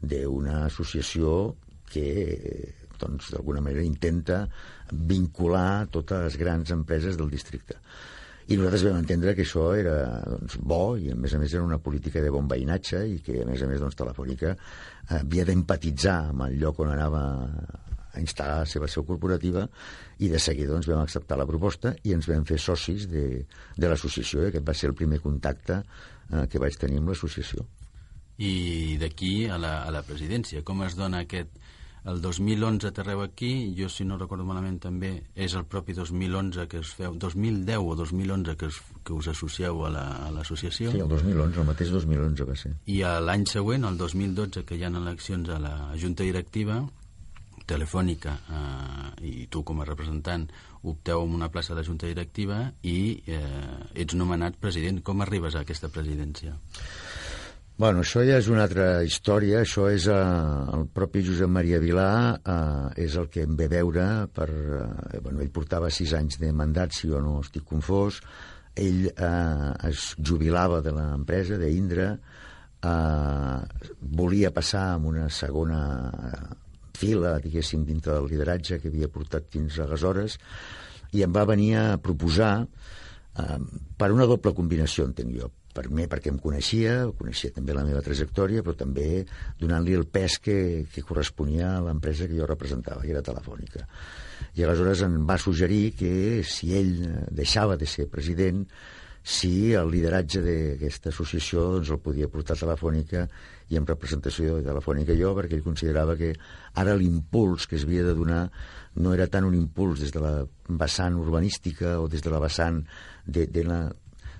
d'una 0.00 0.64
associació 0.66 1.56
que 1.90 2.85
doncs 3.00 3.32
d'alguna 3.34 3.62
manera 3.64 3.84
intenta 3.84 4.44
vincular 4.92 5.86
totes 5.92 6.22
les 6.28 6.38
grans 6.40 6.72
empreses 6.74 7.18
del 7.18 7.30
districte. 7.32 7.80
I 8.46 8.54
nosaltres 8.54 8.84
vam 8.86 9.00
entendre 9.00 9.34
que 9.34 9.42
això 9.42 9.72
era 9.74 9.96
doncs, 10.22 10.54
bo 10.62 10.94
i 11.00 11.10
a 11.10 11.16
més 11.18 11.34
a 11.34 11.40
més 11.42 11.54
era 11.54 11.66
una 11.66 11.80
política 11.82 12.22
de 12.22 12.30
bon 12.30 12.46
veïnatge 12.46 13.00
i 13.10 13.18
que 13.26 13.40
a 13.42 13.46
més 13.48 13.62
a 13.62 13.66
més 13.66 13.82
doncs, 13.82 13.98
Telefònica 13.98 14.54
havia 15.16 15.46
d'empatitzar 15.48 16.18
amb 16.28 16.46
el 16.46 16.60
lloc 16.60 16.78
on 16.84 16.92
anava 16.94 17.24
a 18.16 18.22
instal·lar 18.22 18.60
la 18.62 18.68
seva 18.70 18.88
seu 18.88 19.04
corporativa 19.08 19.66
i 20.22 20.30
de 20.32 20.38
seguida 20.38 20.72
doncs, 20.72 20.86
vam 20.86 21.02
acceptar 21.02 21.40
la 21.40 21.48
proposta 21.48 21.96
i 22.06 22.14
ens 22.14 22.28
vam 22.30 22.46
fer 22.48 22.60
socis 22.62 23.08
de, 23.10 23.26
de 23.76 23.90
l'associació 23.90 24.44
i 24.44 24.50
aquest 24.52 24.68
va 24.68 24.76
ser 24.78 24.92
el 24.92 24.98
primer 24.98 25.18
contacte 25.24 25.80
eh, 25.82 26.46
que 26.46 26.62
vaig 26.62 26.78
tenir 26.78 27.02
amb 27.02 27.12
l'associació. 27.12 27.66
I 28.38 28.96
d'aquí 29.00 29.48
a, 29.48 29.56
la, 29.58 29.80
a 29.88 29.92
la 29.94 30.04
presidència, 30.04 30.62
com 30.62 30.82
es 30.86 30.94
dona 30.94 31.24
aquest, 31.24 31.50
el 32.06 32.20
2011 32.22 32.86
aterreu 32.92 33.20
aquí, 33.24 33.74
jo 33.78 33.88
si 33.90 34.04
no 34.06 34.18
recordo 34.18 34.46
malament 34.46 34.78
també 34.82 35.10
és 35.34 35.56
el 35.58 35.64
propi 35.66 35.96
2011 35.96 36.68
que 36.70 36.78
es 36.84 36.92
feu, 36.94 37.16
2010 37.18 37.82
o 37.82 37.96
2011 37.98 38.54
que, 38.56 38.70
es, 38.70 38.78
que 39.02 39.12
us 39.12 39.26
associeu 39.32 39.82
a 39.86 39.90
l'associació. 39.90 40.92
La, 40.92 40.94
sí, 40.94 41.02
el 41.02 41.10
2011, 41.10 41.60
el 41.60 41.66
mateix 41.66 41.90
2011 41.90 42.46
va 42.46 42.54
ser. 42.56 42.76
I 42.86 43.00
l'any 43.26 43.48
següent, 43.50 43.88
el 43.90 43.98
2012, 43.98 44.62
que 44.68 44.78
hi 44.78 44.86
ha 44.86 44.92
eleccions 44.94 45.50
a 45.50 45.58
la 45.58 45.74
Junta 45.98 46.22
Directiva, 46.22 46.84
telefònica 47.66 48.36
eh, 48.46 49.26
i 49.26 49.34
tu 49.50 49.64
com 49.66 49.82
a 49.82 49.88
representant 49.88 50.46
opteu 50.86 51.24
en 51.26 51.34
una 51.34 51.50
plaça 51.50 51.74
de 51.74 51.82
Junta 51.82 52.06
Directiva 52.06 52.60
i 52.86 53.18
eh, 53.26 53.42
ets 53.98 54.14
nomenat 54.14 54.60
president. 54.62 55.02
Com 55.02 55.26
arribes 55.26 55.58
a 55.58 55.66
aquesta 55.66 55.90
presidència? 55.90 56.54
Bueno, 57.76 58.00
això 58.00 58.22
ja 58.24 58.38
és 58.40 58.46
una 58.48 58.62
altra 58.64 59.02
història, 59.04 59.58
això 59.60 59.90
és 59.92 60.06
eh, 60.08 60.14
el 60.72 60.86
propi 60.96 61.20
Josep 61.26 61.50
Maria 61.52 61.76
Vilà, 61.76 62.12
eh, 62.40 63.02
és 63.04 63.16
el 63.20 63.26
que 63.28 63.42
em 63.44 63.52
ve 63.58 63.66
veure 63.68 64.04
per... 64.32 64.46
Eh, 64.48 65.18
bueno, 65.20 65.42
ell 65.44 65.50
portava 65.52 65.90
sis 65.92 66.14
anys 66.16 66.38
de 66.40 66.54
mandat, 66.56 66.96
si 66.96 67.10
jo 67.10 67.20
no 67.20 67.34
estic 67.42 67.66
confós, 67.68 68.22
ell 68.80 69.10
eh, 69.10 69.90
es 69.90 70.06
jubilava 70.16 70.78
de 70.86 70.94
l'empresa, 70.96 71.58
d'Indra, 71.60 72.08
eh, 72.80 73.84
volia 74.22 74.54
passar 74.56 74.86
amb 74.94 75.12
una 75.12 75.28
segona 75.28 75.82
fila, 76.96 77.34
diguéssim, 77.44 77.84
dintre 77.84 78.16
del 78.16 78.30
lideratge 78.32 78.80
que 78.80 78.88
havia 78.88 79.12
portat 79.12 79.52
fins 79.52 79.76
aleshores, 79.84 80.40
i 81.12 81.28
em 81.28 81.36
va 81.36 81.44
venir 81.52 81.74
a 81.76 81.86
proposar 82.00 82.54
eh, 82.64 83.62
per 84.00 84.12
una 84.16 84.32
doble 84.32 84.56
combinació, 84.56 85.10
entenc 85.12 85.36
jo. 85.42 85.52
Per 85.76 85.86
mi, 85.92 86.06
perquè 86.08 86.32
em 86.32 86.38
coneixia, 86.40 86.96
coneixia 87.18 87.52
també 87.52 87.76
la 87.76 87.84
meva 87.84 88.00
trajectòria, 88.04 88.64
però 88.64 88.72
també 88.80 89.24
donant-li 89.60 89.96
el 89.98 90.06
pes 90.08 90.38
que, 90.40 90.58
que 90.92 91.04
corresponia 91.04 91.74
a 91.76 91.82
l'empresa 91.84 92.28
que 92.30 92.38
jo 92.38 92.48
representava, 92.48 93.02
que 93.04 93.12
era 93.12 93.24
Telefònica. 93.26 93.84
I 94.56 94.64
aleshores 94.64 95.04
em 95.04 95.18
va 95.28 95.36
suggerir 95.40 95.90
que 95.98 96.12
si 96.48 96.72
ell 96.78 96.94
deixava 97.28 97.76
de 97.76 97.88
ser 97.90 98.08
president, 98.12 98.64
si 99.26 99.74
el 99.74 99.90
lideratge 99.90 100.38
d'aquesta 100.38 101.10
associació 101.10 101.64
doncs, 101.74 101.90
el 101.90 101.98
podia 101.98 102.28
portar 102.30 102.54
Telefònica 102.56 103.24
i 103.74 103.76
en 103.76 103.88
representació 103.88 104.60
de 104.60 104.68
Telefònica 104.68 105.16
jo, 105.18 105.32
perquè 105.34 105.58
ell 105.58 105.64
considerava 105.66 106.14
que 106.16 106.30
ara 106.78 106.94
l'impuls 106.94 107.66
que 107.66 107.74
es 107.74 107.84
havia 107.88 108.04
de 108.06 108.14
donar 108.14 108.44
no 109.02 109.12
era 109.16 109.26
tant 109.26 109.44
un 109.48 109.56
impuls 109.58 110.00
des 110.04 110.14
de 110.14 110.22
la 110.22 110.34
vessant 110.68 111.18
urbanística 111.18 111.98
o 111.98 112.06
des 112.08 112.22
de 112.22 112.30
la 112.30 112.40
vessant 112.40 112.84
de, 113.26 113.48
de 113.50 113.64
la, 113.66 113.80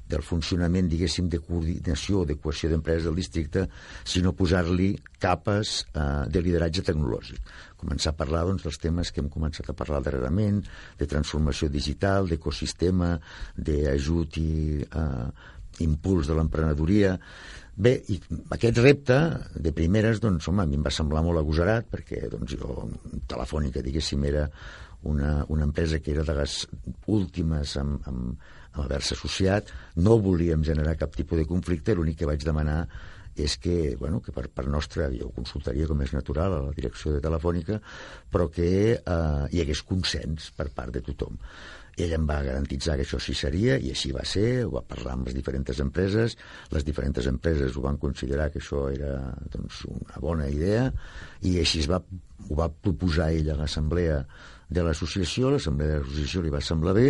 del 0.08 0.22
funcionament, 0.22 0.88
diguéssim, 0.90 1.30
de 1.32 1.40
coordinació 1.42 2.24
de 2.28 2.38
cohesió 2.38 2.70
d'empreses 2.70 3.08
del 3.08 3.18
districte, 3.18 3.66
sinó 4.04 4.34
posar-li 4.36 4.92
capes 5.22 5.80
eh, 5.92 6.26
de 6.30 6.44
lideratge 6.44 6.84
tecnològic 6.86 7.54
començar 7.76 8.14
a 8.14 8.16
parlar 8.16 8.46
doncs, 8.48 8.64
dels 8.64 8.80
temes 8.80 9.12
que 9.12 9.20
hem 9.22 9.28
començat 9.32 9.68
a 9.70 9.76
parlar 9.76 10.00
darrerament, 10.04 10.62
de 10.98 11.08
transformació 11.10 11.68
digital, 11.72 12.28
d'ecosistema, 12.30 13.12
d'ajut 13.56 14.40
i 14.40 14.80
eh, 14.86 15.28
impuls 15.84 16.30
de 16.30 16.38
l'emprenedoria. 16.38 17.14
Bé, 17.76 17.92
i 18.08 18.16
aquest 18.56 18.80
repte, 18.80 19.18
de 19.60 19.72
primeres, 19.76 20.22
doncs, 20.24 20.48
home, 20.48 20.64
a 20.64 20.70
mi 20.70 20.78
em 20.78 20.84
va 20.86 20.94
semblar 20.94 21.22
molt 21.26 21.42
agosarat, 21.42 21.90
perquè 21.92 22.24
doncs, 22.32 22.56
jo, 22.56 22.88
Telefònica, 23.28 23.84
diguéssim, 23.84 24.24
era 24.24 24.46
una, 25.06 25.44
una 25.52 25.66
empresa 25.68 26.00
que 26.00 26.14
era 26.14 26.24
de 26.24 26.34
les 26.40 26.62
últimes 27.12 27.76
amb, 27.76 28.08
amb, 28.08 28.46
amb 28.76 28.84
haver-se 28.84 29.16
associat, 29.16 29.72
no 29.96 30.20
volíem 30.22 30.64
generar 30.64 30.96
cap 31.00 31.16
tipus 31.16 31.40
de 31.40 31.48
conflicte, 31.48 31.96
l'únic 31.96 32.20
que 32.20 32.28
vaig 32.28 32.44
demanar 32.44 32.84
és 33.36 33.58
que, 33.60 33.96
bueno, 34.00 34.22
que 34.24 34.32
per, 34.32 34.46
per 34.48 34.64
nostra, 34.72 35.10
jo 35.12 35.28
consultaria 35.36 35.88
com 35.88 36.00
és 36.00 36.14
natural 36.16 36.54
a 36.56 36.60
la 36.70 36.76
direcció 36.76 37.12
de 37.12 37.20
Telefònica, 37.24 37.80
però 38.32 38.48
que 38.52 38.68
eh, 38.96 39.42
hi 39.52 39.60
hagués 39.60 39.82
consens 39.84 40.50
per 40.56 40.70
part 40.76 40.94
de 40.96 41.04
tothom. 41.04 41.36
Ell 41.96 42.12
em 42.12 42.26
va 42.28 42.42
garantitzar 42.44 42.98
que 42.98 43.06
això 43.06 43.18
sí 43.22 43.32
seria, 43.32 43.78
i 43.80 43.88
així 43.94 44.10
va 44.12 44.24
ser, 44.28 44.66
ho 44.66 44.74
va 44.74 44.82
parlar 44.84 45.14
amb 45.16 45.30
les 45.30 45.36
diferents 45.36 45.80
empreses, 45.80 46.36
les 46.74 46.84
diferents 46.84 47.28
empreses 47.30 47.76
ho 47.76 47.84
van 47.86 47.96
considerar 48.02 48.50
que 48.52 48.60
això 48.60 48.82
era 48.92 49.14
doncs, 49.52 49.86
una 49.88 50.20
bona 50.20 50.50
idea, 50.52 50.90
i 51.48 51.56
així 51.62 51.80
es 51.84 51.88
va, 51.88 52.02
ho 52.50 52.58
va 52.58 52.68
proposar 52.68 53.30
ell 53.32 53.48
a 53.54 53.56
l'assemblea 53.62 54.20
de 54.68 54.84
l'associació, 54.84 55.54
l'assemblea 55.54 55.94
de 55.94 55.98
l'associació 56.02 56.42
li 56.44 56.52
va 56.52 56.60
semblar 56.60 56.92
bé, 56.98 57.08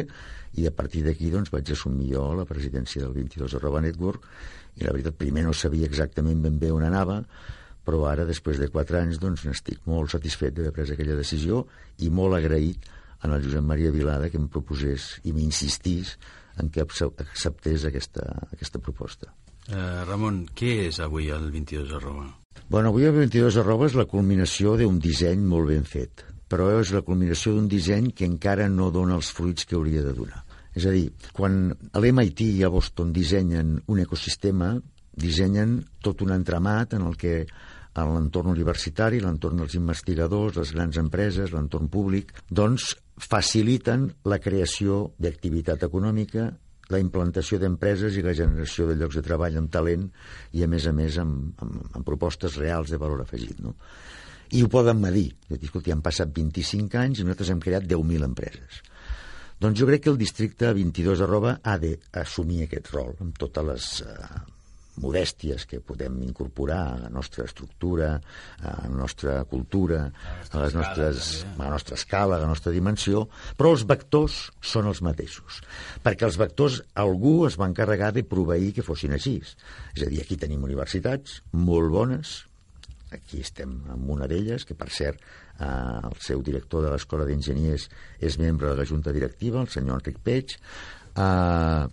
i 0.57 0.69
a 0.71 0.73
partir 0.73 1.03
d'aquí 1.03 1.33
doncs, 1.35 1.51
vaig 1.51 1.73
assumir 1.75 2.13
jo 2.15 2.29
la 2.39 2.47
presidència 2.47 3.03
del 3.03 3.15
22 3.17 3.59
arroba 3.59 3.83
network 3.83 4.29
i 4.77 4.87
la 4.87 4.93
veritat, 4.95 5.17
primer 5.19 5.49
no 5.49 5.55
sabia 5.57 5.89
exactament 5.89 6.45
ben 6.45 6.61
bé 6.63 6.71
on 6.71 6.85
anava, 6.87 7.23
però 7.87 8.05
ara, 8.11 8.27
després 8.27 8.59
de 8.63 8.69
quatre 8.71 9.01
anys, 9.01 9.19
doncs 9.23 9.45
n'estic 9.47 9.83
molt 9.87 10.15
satisfet 10.15 10.55
d'haver 10.55 10.75
pres 10.75 10.93
aquella 10.95 11.19
decisió 11.19 11.65
i 12.03 12.11
molt 12.11 12.39
agraït 12.39 12.87
en 13.27 13.35
el 13.35 13.45
Josep 13.45 13.67
Maria 13.67 13.93
Vilada 13.93 14.31
que 14.31 14.39
em 14.41 14.47
proposés 14.49 15.17
i 15.27 15.35
m'insistís 15.37 16.15
en 16.63 16.71
que 16.73 16.85
acceptés 16.85 17.85
aquesta, 17.85 18.25
aquesta 18.53 18.81
proposta. 18.81 19.33
Uh, 19.67 20.07
Ramon, 20.07 20.45
què 20.57 20.87
és 20.87 21.01
avui 21.03 21.29
el 21.35 21.51
22 21.51 21.93
arroba? 21.99 22.29
Bueno, 22.71 22.91
avui 22.93 23.05
el 23.05 23.15
22 23.19 23.59
arroba 23.61 23.91
és 23.91 23.97
la 23.99 24.07
culminació 24.09 24.77
d'un 24.79 25.01
disseny 25.03 25.43
molt 25.43 25.69
ben 25.73 25.85
fet, 25.85 26.25
però 26.49 26.71
és 26.79 26.93
la 26.95 27.03
culminació 27.07 27.57
d'un 27.57 27.69
disseny 27.69 28.13
que 28.17 28.29
encara 28.29 28.71
no 28.73 28.93
dona 28.95 29.19
els 29.19 29.31
fruits 29.35 29.67
que 29.67 29.77
hauria 29.77 30.05
de 30.07 30.15
donar. 30.17 30.45
És 30.77 30.87
a 30.87 30.93
dir, 30.93 31.09
quan 31.33 31.71
a 31.93 32.03
l'MIT 32.03 32.43
i 32.47 32.65
a 32.67 32.71
Boston 32.73 33.13
dissenyen 33.17 33.79
un 33.89 34.03
ecosistema, 34.03 34.75
dissenyen 35.17 35.81
tot 36.05 36.23
un 36.23 36.35
entramat 36.37 36.95
en 36.99 37.07
el 37.09 37.17
que 37.17 37.41
en 37.97 38.13
l'entorn 38.13 38.53
universitari, 38.53 39.23
l'entorn 39.25 39.63
dels 39.63 39.75
investigadors, 39.79 40.59
les 40.61 40.73
grans 40.77 40.99
empreses, 41.01 41.53
l'entorn 41.55 41.89
públic, 41.89 42.35
doncs 42.51 42.93
faciliten 43.17 44.11
la 44.29 44.39
creació 44.43 45.13
d'activitat 45.19 45.87
econòmica, 45.87 46.51
la 46.93 47.01
implantació 47.03 47.59
d'empreses 47.59 48.17
i 48.17 48.23
la 48.23 48.35
generació 48.37 48.87
de 48.87 48.97
llocs 48.99 49.19
de 49.19 49.25
treball 49.27 49.57
amb 49.59 49.73
talent 49.73 50.05
i, 50.53 50.63
a 50.63 50.69
més 50.71 50.87
a 50.87 50.93
més, 50.95 51.17
amb, 51.19 51.57
amb, 51.63 51.81
amb 51.97 52.07
propostes 52.07 52.59
reals 52.61 52.93
de 52.93 53.01
valor 53.01 53.25
afegit. 53.25 53.59
No? 53.65 53.75
I 54.55 54.63
ho 54.63 54.69
poden 54.71 55.01
medir. 55.03 55.33
Escolti, 55.57 55.91
han 55.91 56.05
passat 56.05 56.31
25 56.37 57.01
anys 57.01 57.21
i 57.21 57.27
nosaltres 57.27 57.51
hem 57.55 57.63
creat 57.65 57.89
10.000 57.91 58.29
empreses. 58.29 58.83
Doncs 59.59 59.81
jo 59.81 59.89
crec 59.89 60.05
que 60.05 60.13
el 60.13 60.21
districte 60.21 60.71
22 60.77 61.25
arroba 61.25 61.57
ha 61.65 61.79
d'assumir 61.81 62.67
aquest 62.67 62.93
rol 62.93 63.17
amb 63.25 63.39
totes 63.41 63.65
les 63.65 63.89
eh, 64.05 64.45
modèsties 65.03 65.67
que 65.69 65.81
podem 65.85 66.19
incorporar 66.25 66.81
a 66.89 66.99
la 67.05 67.11
nostra 67.13 67.45
estructura, 67.45 68.15
a 68.63 68.75
la 68.87 68.93
nostra 68.93 69.39
cultura, 69.45 70.07
a, 70.51 70.63
les 70.63 70.77
nostres, 70.77 71.45
a 71.57 71.63
la 71.65 71.71
nostra 71.75 71.99
escala, 71.99 72.37
a 72.37 72.45
la 72.45 72.51
nostra 72.51 72.73
dimensió, 72.73 73.27
però 73.59 73.75
els 73.77 73.87
vectors 73.89 74.41
són 74.61 74.91
els 74.91 75.03
mateixos. 75.05 75.61
Perquè 76.05 76.29
els 76.29 76.41
vectors 76.41 76.81
algú 76.95 77.39
es 77.49 77.59
va 77.61 77.69
encarregar 77.71 78.13
de 78.17 78.25
proveir 78.27 78.73
que 78.77 78.87
fossin 78.87 79.17
així. 79.17 79.39
És 79.95 80.07
a 80.07 80.11
dir, 80.11 80.23
aquí 80.23 80.39
tenim 80.41 80.65
universitats 80.65 81.41
molt 81.53 81.93
bones, 81.93 82.39
aquí 83.13 83.41
estem 83.45 83.79
amb 83.93 84.11
una 84.17 84.29
d'elles, 84.31 84.65
que 84.67 84.75
per 84.79 84.89
cert 84.93 85.21
eh, 85.61 85.67
el 85.67 86.17
seu 86.25 86.43
director 86.47 86.85
de 86.85 86.93
l'Escola 86.93 87.27
d'Enginyers 87.29 87.89
és 88.21 88.41
membre 88.43 88.73
de 88.73 88.81
la 88.81 88.89
Junta 88.89 89.15
Directiva, 89.15 89.63
el 89.63 89.71
senyor 89.73 90.01
Enric 90.01 90.19
Peig, 90.25 90.57
eh, 91.17 91.87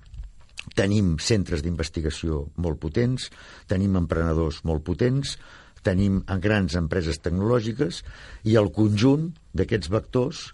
tenim 0.78 1.18
centres 1.20 1.64
d'investigació 1.64 2.48
molt 2.56 2.80
potents, 2.82 3.30
tenim 3.68 3.98
emprenedors 4.00 4.62
molt 4.68 4.86
potents, 4.88 5.38
tenim 5.84 6.22
grans 6.44 6.78
empreses 6.80 7.20
tecnològiques 7.20 8.02
i 8.48 8.56
el 8.60 8.72
conjunt 8.76 9.34
d'aquests 9.54 9.92
vectors 9.92 10.46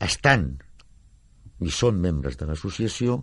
estan 0.00 0.52
i 1.60 1.72
són 1.74 1.98
membres 2.00 2.38
de 2.40 2.46
l'associació, 2.48 3.20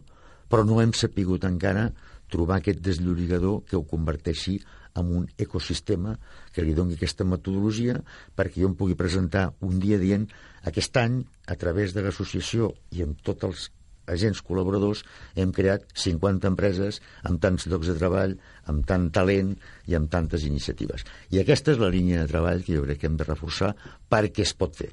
però 0.51 0.67
no 0.67 0.81
hem 0.81 0.93
sapigut 0.93 1.47
encara 1.47 1.87
trobar 2.31 2.59
aquest 2.59 2.83
desllorigador 2.83 3.63
que 3.65 3.79
ho 3.79 3.85
converteixi 3.87 4.57
amb 4.97 5.13
un 5.13 5.25
ecosistema 5.37 6.15
que 6.53 6.65
li 6.65 6.75
doni 6.77 6.97
aquesta 6.97 7.25
metodologia 7.27 7.99
perquè 8.35 8.61
jo 8.63 8.71
em 8.71 8.75
pugui 8.77 8.97
presentar 8.99 9.51
un 9.65 9.79
dia 9.79 9.99
dient 10.01 10.27
aquest 10.67 10.97
any, 10.99 11.21
a 11.47 11.55
través 11.55 11.93
de 11.95 12.03
l'associació 12.03 12.73
i 12.91 13.05
amb 13.05 13.21
tots 13.23 13.47
els 13.47 13.67
agents 14.11 14.41
col·laboradors, 14.45 15.03
hem 15.35 15.51
creat 15.55 15.87
50 15.97 16.47
empreses 16.49 17.01
amb 17.27 17.41
tants 17.43 17.67
llocs 17.67 17.91
de 17.91 17.97
treball, 17.99 18.37
amb 18.71 18.85
tant 18.87 19.09
talent 19.15 19.55
i 19.87 19.97
amb 19.97 20.11
tantes 20.11 20.45
iniciatives. 20.47 21.05
I 21.31 21.41
aquesta 21.43 21.73
és 21.75 21.81
la 21.81 21.91
línia 21.93 22.23
de 22.23 22.31
treball 22.31 22.63
que 22.65 22.77
jo 22.77 22.85
crec 22.85 23.01
que 23.03 23.11
hem 23.11 23.19
de 23.19 23.27
reforçar 23.27 23.73
perquè 24.09 24.45
es 24.47 24.55
pot 24.57 24.75
fer. 24.75 24.91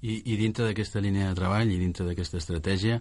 I, 0.00 0.22
i 0.32 0.38
dintre 0.40 0.64
d'aquesta 0.64 1.02
línia 1.04 1.28
de 1.28 1.36
treball 1.36 1.68
i 1.68 1.78
dintre 1.80 2.06
d'aquesta 2.08 2.40
estratègia, 2.40 3.00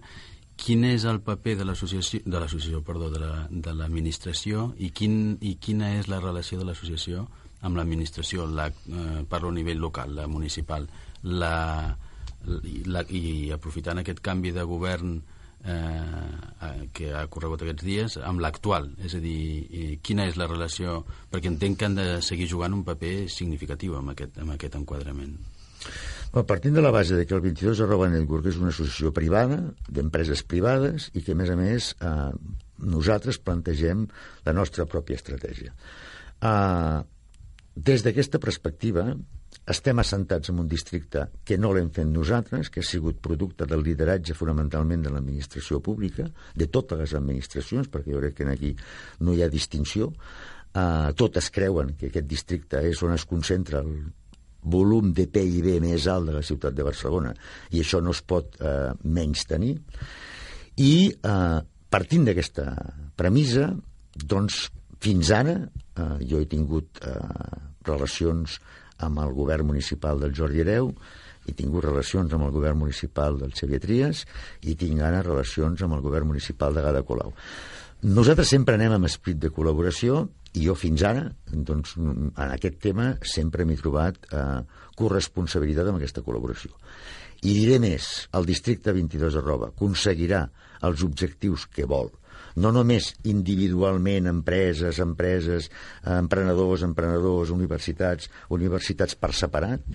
quin 0.59 0.83
és 0.83 1.05
el 1.07 1.21
paper 1.23 1.55
de 1.61 1.67
l'associació, 1.67 2.19
de 2.25 2.39
l'associació, 2.39 2.81
perdó, 2.83 3.07
de 3.13 3.73
l'administració 3.73 4.65
la, 4.73 4.79
i, 4.83 4.89
quin, 4.91 5.37
i 5.39 5.55
quina 5.63 5.93
és 5.95 6.09
la 6.11 6.19
relació 6.19 6.59
de 6.59 6.67
l'associació 6.67 7.29
amb 7.63 7.79
l'administració, 7.79 8.45
la, 8.47 8.67
eh, 8.67 9.23
parlo 9.27 9.51
a 9.51 9.55
nivell 9.55 9.79
local, 9.79 10.13
la 10.15 10.27
municipal, 10.31 10.87
la, 11.23 11.95
la, 12.45 13.03
i 13.09 13.51
aprofitant 13.55 14.01
aquest 14.01 14.21
canvi 14.25 14.53
de 14.55 14.63
govern 14.67 15.19
eh, 15.19 15.73
eh, 15.73 16.87
que 16.95 17.11
ha 17.13 17.25
corregut 17.31 17.63
aquests 17.65 17.85
dies 17.85 18.17
amb 18.23 18.43
l'actual, 18.43 18.91
és 19.03 19.15
a 19.15 19.21
dir, 19.23 19.99
quina 20.05 20.27
és 20.29 20.39
la 20.39 20.47
relació, 20.47 21.03
perquè 21.31 21.51
entenc 21.51 21.79
que 21.79 21.89
han 21.89 21.99
de 21.99 22.09
seguir 22.25 22.49
jugant 22.51 22.75
un 22.75 22.85
paper 22.87 23.29
significatiu 23.31 23.97
amb 23.99 24.15
aquest, 24.15 24.39
amb 24.39 24.55
aquest 24.55 24.79
enquadrament. 24.79 25.37
Bueno, 26.31 26.45
partint 26.45 26.75
de 26.75 26.81
la 26.81 26.91
base 26.93 27.15
de 27.17 27.25
que 27.25 27.33
el 27.33 27.41
22 27.41 27.79
arroba 27.81 28.09
Network 28.11 28.45
és 28.51 28.59
una 28.61 28.69
associació 28.69 29.09
privada, 29.15 29.63
d'empreses 29.89 30.43
privades, 30.45 31.09
i 31.17 31.23
que, 31.25 31.33
a 31.33 31.39
més 31.39 31.49
a 31.49 31.55
més, 31.57 31.95
eh, 32.05 32.29
nosaltres 32.85 33.39
plantegem 33.41 34.05
la 34.45 34.53
nostra 34.53 34.85
pròpia 34.85 35.17
estratègia. 35.17 35.73
Eh, 35.73 36.99
des 37.75 38.05
d'aquesta 38.05 38.39
perspectiva, 38.43 39.15
estem 39.69 39.99
assentats 40.01 40.49
en 40.51 40.59
un 40.63 40.67
districte 40.69 41.27
que 41.45 41.57
no 41.61 41.71
l'hem 41.75 41.89
fet 41.93 42.07
nosaltres, 42.09 42.71
que 42.73 42.81
ha 42.81 42.87
sigut 42.87 43.19
producte 43.21 43.67
del 43.69 43.83
lideratge 43.85 44.35
fonamentalment 44.37 45.03
de 45.05 45.13
l'administració 45.13 45.81
pública, 45.85 46.25
de 46.55 46.67
totes 46.67 46.99
les 46.99 47.13
administracions, 47.17 47.89
perquè 47.89 48.15
jo 48.15 48.23
crec 48.23 48.39
que 48.39 48.49
aquí 48.49 48.75
no 49.25 49.35
hi 49.35 49.43
ha 49.43 49.51
distinció, 49.51 50.13
Uh, 50.69 51.09
totes 51.17 51.47
creuen 51.49 51.95
que 51.97 52.11
aquest 52.11 52.27
districte 52.29 52.77
és 52.85 52.99
on 53.01 53.15
es 53.15 53.23
concentra 53.25 53.79
el 53.81 53.87
volum 54.61 55.13
de 55.15 55.25
PIB 55.25 55.79
més 55.81 56.07
alt 56.07 56.29
de 56.29 56.35
la 56.35 56.43
ciutat 56.45 56.75
de 56.75 56.85
Barcelona 56.85 57.33
i 57.71 57.81
això 57.81 58.01
no 58.03 58.11
es 58.15 58.21
pot 58.21 58.57
eh, 58.59 58.91
menys 59.03 59.45
tenir 59.47 59.75
i 60.83 61.09
eh, 61.09 61.59
partint 61.89 62.27
d'aquesta 62.27 62.65
premissa 63.17 63.69
doncs 64.13 64.67
fins 64.99 65.31
ara 65.35 65.55
eh, 65.63 66.17
jo 66.27 66.41
he 66.41 66.49
tingut 66.51 66.99
eh, 67.07 67.15
relacions 67.87 68.59
amb 69.05 69.23
el 69.23 69.33
govern 69.37 69.69
municipal 69.71 70.21
del 70.21 70.35
Jordi 70.35 70.63
Hereu 70.63 70.93
he 71.47 71.55
tingut 71.57 71.85
relacions 71.85 72.33
amb 72.35 72.45
el 72.45 72.53
govern 72.53 72.77
municipal 72.81 73.39
del 73.39 73.55
Xavier 73.57 73.81
Trias 73.83 74.25
i 74.61 74.75
tinc 74.79 75.01
ara 75.01 75.23
relacions 75.25 75.81
amb 75.85 75.97
el 75.97 76.03
govern 76.05 76.29
municipal 76.29 76.75
de 76.75 76.83
Gada 76.85 77.05
Colau 77.07 77.33
nosaltres 78.01 78.47
sempre 78.47 78.77
anem 78.77 78.93
amb 78.95 79.09
esprit 79.09 79.39
de 79.43 79.49
col·laboració 79.51 80.27
i 80.55 80.65
jo 80.65 80.73
fins 80.77 81.03
ara, 81.05 81.25
doncs, 81.51 81.95
en 81.99 82.31
aquest 82.45 82.79
tema, 82.81 83.11
sempre 83.27 83.65
m'he 83.67 83.77
trobat 83.77 84.17
eh, 84.33 84.61
corresponsabilitat 84.97 85.89
amb 85.89 85.99
aquesta 85.99 86.23
col·laboració. 86.25 86.71
I 87.39 87.53
diré 87.55 87.77
més, 87.79 88.05
el 88.35 88.47
districte 88.47 88.91
22 88.95 89.37
de 89.37 89.43
Roba 89.43 89.69
aconseguirà 89.71 90.41
els 90.87 91.03
objectius 91.05 91.67
que 91.71 91.87
vol, 91.87 92.09
no 92.59 92.71
només 92.75 93.13
individualment, 93.29 94.27
empreses, 94.27 94.99
empreses, 94.99 95.69
emprenedors, 96.03 96.83
emprenedors, 96.87 97.53
universitats, 97.55 98.29
universitats 98.55 99.15
per 99.15 99.31
separat, 99.37 99.85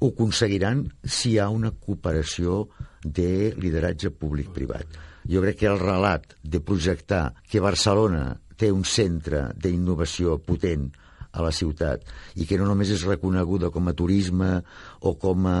ho 0.00 0.10
aconseguiran 0.10 0.84
si 1.02 1.34
hi 1.34 1.38
ha 1.42 1.48
una 1.50 1.72
cooperació 1.74 2.64
de 3.02 3.54
lideratge 3.58 4.10
públic-privat. 4.10 4.98
Jo 5.30 5.42
crec 5.44 5.62
que 5.62 5.70
el 5.70 5.80
relat 5.80 6.34
de 6.42 6.60
projectar 6.60 7.24
que 7.48 7.62
Barcelona 7.64 8.34
té 8.58 8.70
un 8.70 8.84
centre 8.86 9.48
d'innovació 9.58 10.38
potent 10.38 10.90
a 11.34 11.42
la 11.42 11.50
ciutat 11.50 12.04
i 12.38 12.46
que 12.46 12.58
no 12.60 12.68
només 12.68 12.92
és 12.94 13.06
reconeguda 13.08 13.72
com 13.74 13.88
a 13.90 13.96
turisme 13.96 14.60
o 15.02 15.14
com 15.18 15.48
a 15.50 15.60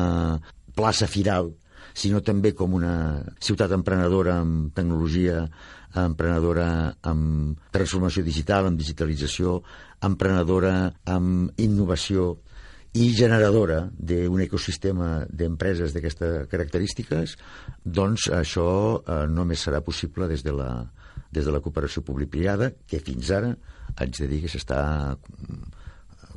plaça 0.74 1.08
firal, 1.10 1.52
sinó 1.94 2.20
també 2.26 2.52
com 2.58 2.74
una 2.74 3.22
ciutat 3.38 3.72
emprenedora 3.76 4.38
amb 4.42 4.72
tecnologia, 4.74 5.44
emprenedora 5.94 6.68
amb 7.06 7.60
transformació 7.74 8.24
digital, 8.26 8.66
amb 8.66 8.80
digitalització, 8.80 9.60
emprenedora 10.02 10.74
amb 11.06 11.60
innovació, 11.62 12.34
i 12.94 13.08
generadora 13.10 13.80
d'un 13.98 14.38
ecosistema 14.44 15.24
d'empreses 15.26 15.94
d'aquestes 15.94 16.46
característiques, 16.50 17.34
doncs 17.82 18.28
això 18.30 18.68
eh, 19.02 19.24
només 19.26 19.64
serà 19.66 19.80
possible 19.82 20.28
des 20.30 20.44
de 20.46 20.54
la, 20.54 20.68
des 21.34 21.42
de 21.42 21.54
la 21.54 21.60
cooperació 21.64 22.04
públic-privada, 22.06 22.70
que 22.86 23.02
fins 23.02 23.32
ara 23.34 23.50
haig 23.98 24.14
de 24.14 24.28
dir 24.30 24.44
que 24.44 24.52
s'està 24.52 24.78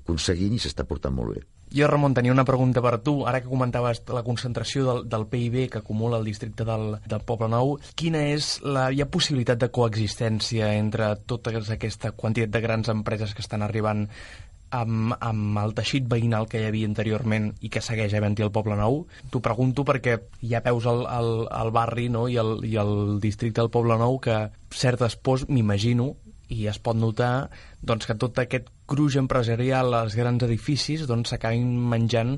aconseguint 0.08 0.56
i 0.56 0.64
s'està 0.64 0.88
portant 0.88 1.14
molt 1.14 1.36
bé. 1.36 1.44
Jo, 1.68 1.90
Ramon, 1.92 2.14
tenia 2.16 2.32
una 2.32 2.48
pregunta 2.48 2.80
per 2.82 2.96
tu. 3.04 3.20
Ara 3.28 3.42
que 3.44 3.52
comentaves 3.52 4.00
la 4.16 4.24
concentració 4.24 4.86
del, 4.88 5.04
del 5.12 5.28
PIB 5.28 5.68
que 5.74 5.82
acumula 5.84 6.22
el 6.22 6.28
districte 6.30 6.64
del, 6.64 6.96
del 7.04 7.26
Poble 7.28 7.52
Nou, 7.52 7.76
quina 8.00 8.24
és 8.32 8.58
la... 8.64 8.88
Hi 8.92 9.04
ha 9.04 9.12
possibilitat 9.12 9.60
de 9.60 9.72
coexistència 9.76 10.72
entre 10.80 11.12
tota 11.28 11.52
aquesta 11.76 12.14
quantitat 12.16 12.56
de 12.56 12.64
grans 12.64 12.92
empreses 12.94 13.36
que 13.36 13.44
estan 13.44 13.66
arribant 13.68 14.08
amb, 14.72 15.14
amb 15.20 15.60
el 15.62 15.74
teixit 15.76 16.08
veïnal 16.12 16.48
que 16.48 16.62
hi 16.62 16.68
havia 16.68 16.88
anteriorment 16.88 17.52
i 17.60 17.72
que 17.72 17.84
segueix 17.84 18.16
havent-hi 18.16 18.46
al 18.46 18.54
Poble 18.56 18.78
Nou. 18.80 19.04
T'ho 19.32 19.44
pregunto 19.44 19.84
perquè 19.88 20.18
ja 20.44 20.64
veus 20.64 20.88
el, 20.88 21.04
el, 21.04 21.34
el 21.52 21.74
barri 21.76 22.08
no? 22.14 22.28
I, 22.32 22.40
el, 22.40 22.58
i 22.68 22.78
el 22.80 23.20
districte 23.24 23.62
del 23.62 23.74
Poble 23.74 24.00
Nou 24.00 24.20
que 24.24 24.40
certes 24.72 25.20
pors, 25.20 25.48
m'imagino, 25.52 26.14
i 26.54 26.68
es 26.72 26.80
pot 26.80 26.98
notar 26.98 27.50
doncs, 27.82 28.08
que 28.08 28.16
tot 28.20 28.40
aquest 28.40 28.70
gruix 28.88 29.18
empresarial 29.20 29.94
als 29.98 30.16
grans 30.16 30.44
edificis 30.48 31.06
doncs, 31.10 31.34
s'acabin 31.34 31.68
doncs, 31.68 31.90
menjant 31.94 32.34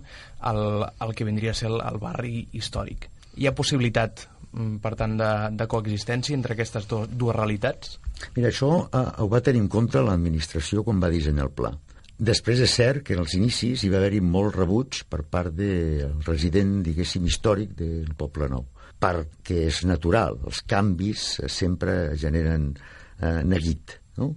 el, 0.52 0.62
el 1.06 1.16
que 1.16 1.28
vindria 1.28 1.54
a 1.54 1.60
ser 1.60 1.70
el, 1.72 1.80
el 1.86 2.00
barri 2.02 2.48
històric. 2.58 3.10
Hi 3.40 3.48
ha 3.48 3.56
possibilitat, 3.56 4.26
mm, 4.52 4.80
per 4.84 4.96
tant, 5.00 5.18
de, 5.20 5.32
de 5.60 5.70
coexistència 5.70 6.38
entre 6.38 6.58
aquestes 6.58 6.90
do, 6.90 7.06
dues 7.10 7.38
realitats? 7.38 8.00
Mira, 8.36 8.50
això 8.50 8.72
eh, 8.88 9.06
ho 9.22 9.30
va 9.32 9.44
tenir 9.46 9.62
en 9.64 9.70
compte 9.72 10.02
l'administració 10.04 10.84
quan 10.84 11.00
va 11.04 11.14
dissenyar 11.14 11.48
el 11.48 11.56
pla. 11.56 11.74
Després 12.20 12.60
és 12.60 12.74
cert 12.76 13.06
que 13.08 13.16
als 13.16 13.38
inicis 13.38 13.86
hi 13.86 13.90
va 13.94 14.02
haver-hi 14.02 14.20
molt 14.20 14.58
rebuig 14.58 15.06
per 15.08 15.22
part 15.24 15.54
del 15.56 16.18
resident, 16.26 16.82
diguéssim, 16.84 17.24
històric 17.30 17.78
del 17.80 18.10
Poble 18.20 18.50
Nou, 18.52 18.66
perquè 19.00 19.62
és 19.70 19.86
natural, 19.88 20.36
els 20.44 20.60
canvis 20.68 21.30
sempre 21.48 22.18
generen 22.20 22.74
eh, 23.22 23.42
neguit. 23.48 24.00
No? 24.20 24.34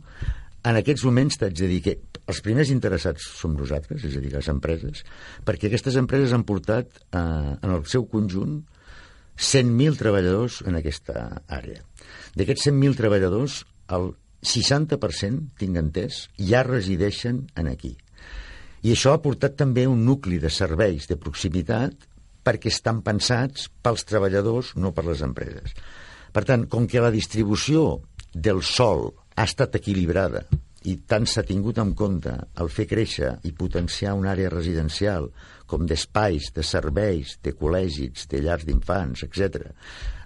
En 0.63 0.79
aquests 0.79 1.05
moments 1.09 1.39
t'haig 1.39 1.57
de 1.59 1.69
dir 1.71 1.81
que 1.83 1.97
els 2.31 2.43
primers 2.45 2.71
interessats 2.71 3.25
som 3.41 3.57
nosaltres, 3.59 4.05
és 4.07 4.17
a 4.17 4.23
dir, 4.23 4.31
les 4.35 4.49
empreses, 4.53 5.03
perquè 5.47 5.69
aquestes 5.69 5.97
empreses 5.99 6.35
han 6.37 6.47
portat 6.47 7.01
eh, 7.03 7.19
en 7.19 7.73
el 7.73 7.87
seu 7.91 8.07
conjunt 8.11 8.61
100.000 9.39 9.99
treballadors 9.99 10.61
en 10.69 10.79
aquesta 10.79 11.25
àrea. 11.51 11.83
D'aquests 12.39 12.69
100.000 12.69 12.99
treballadors, 13.01 13.63
el 13.97 14.13
60%, 14.47 15.57
tinc 15.59 15.79
entès, 15.79 16.27
ja 16.39 16.63
resideixen 16.67 17.47
en 17.59 17.71
aquí. 17.71 17.97
I 18.83 18.95
això 18.95 19.15
ha 19.15 19.23
portat 19.23 19.55
també 19.59 19.87
un 19.87 20.05
nucli 20.07 20.41
de 20.43 20.51
serveis 20.51 21.07
de 21.11 21.19
proximitat 21.19 22.09
perquè 22.43 22.71
estan 22.73 23.01
pensats 23.07 23.69
pels 23.83 24.03
treballadors, 24.07 24.75
no 24.75 24.91
per 24.95 25.07
les 25.07 25.23
empreses. 25.23 25.75
Per 26.35 26.43
tant, 26.49 26.65
com 26.67 26.89
que 26.91 27.03
la 27.03 27.13
distribució 27.15 28.01
del 28.35 28.63
sol 28.63 29.11
ha 29.37 29.45
estat 29.49 29.77
equilibrada 29.79 30.45
i 30.89 30.97
tant 31.07 31.27
s'ha 31.31 31.45
tingut 31.47 31.79
en 31.79 31.93
compte 31.99 32.33
el 32.63 32.71
fer 32.73 32.89
créixer 32.91 33.37
i 33.47 33.53
potenciar 33.55 34.17
una 34.19 34.33
àrea 34.33 34.51
residencial 34.51 35.29
com 35.71 35.87
d'espais, 35.87 36.51
de 36.53 36.65
serveis, 36.67 37.37
de 37.45 37.55
col·legis, 37.57 38.27
de 38.29 38.43
llars 38.45 38.67
d'infants, 38.69 39.23
etc. 39.25 39.71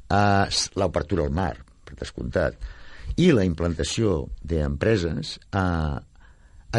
Eh, 0.08 0.46
l'obertura 0.80 1.26
al 1.26 1.34
mar, 1.34 1.54
per 1.84 1.98
descomptat, 2.00 2.56
i 3.20 3.30
la 3.32 3.44
implantació 3.46 4.24
d'empreses, 4.42 5.36
eh, 5.52 5.98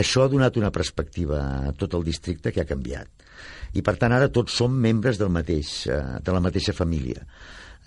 això 0.01 0.25
ha 0.25 0.31
donat 0.33 0.57
una 0.57 0.73
perspectiva 0.73 1.39
a 1.69 1.71
tot 1.77 1.95
el 1.95 2.03
districte 2.03 2.51
que 2.51 2.61
ha 2.61 2.69
canviat. 2.69 3.07
I, 3.73 3.81
per 3.85 3.95
tant, 4.01 4.13
ara 4.13 4.31
tots 4.33 4.57
som 4.57 4.73
membres 4.73 5.19
del 5.21 5.29
mateix, 5.29 5.87
eh, 5.87 6.01
de 6.23 6.33
la 6.33 6.41
mateixa 6.43 6.73
família. 6.73 7.23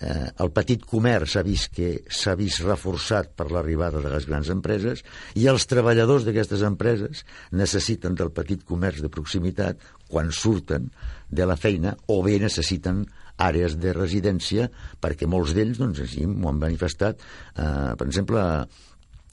Eh, 0.00 0.30
el 0.40 0.48
petit 0.56 0.84
comerç 0.88 1.34
s'ha 1.34 1.42
vist 1.44 1.74
que 1.76 1.90
s'ha 2.08 2.32
vist 2.38 2.62
reforçat 2.64 3.34
per 3.36 3.50
l'arribada 3.52 4.00
de 4.00 4.08
les 4.08 4.24
grans 4.24 4.48
empreses 4.48 5.02
i 5.36 5.44
els 5.50 5.66
treballadors 5.68 6.24
d'aquestes 6.24 6.62
empreses 6.64 7.20
necessiten 7.52 8.16
del 8.16 8.32
petit 8.32 8.64
comerç 8.64 9.02
de 9.04 9.12
proximitat 9.12 9.82
quan 10.08 10.32
surten 10.32 10.88
de 11.28 11.44
la 11.44 11.58
feina 11.60 11.92
o 12.08 12.22
bé 12.24 12.38
necessiten 12.40 13.04
àrees 13.40 13.76
de 13.80 13.92
residència 13.92 14.70
perquè 15.04 15.28
molts 15.28 15.52
d'ells, 15.56 15.76
doncs, 15.80 16.00
així 16.04 16.24
m'ho 16.24 16.48
han 16.48 16.62
manifestat, 16.64 17.20
eh, 17.56 17.92
per 17.96 18.08
exemple, 18.08 18.40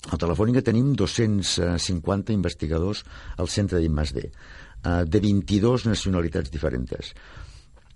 A 0.07 0.15
Telefònica 0.15 0.61
tenim 0.63 0.93
250 0.95 2.31
investigadors 2.31 3.01
al 3.41 3.49
centre 3.51 3.81
d'IMASD, 3.81 4.19
eh, 4.23 5.03
de 5.03 5.19
22 5.19 5.87
nacionalitats 5.89 6.53
diferents. 6.53 7.11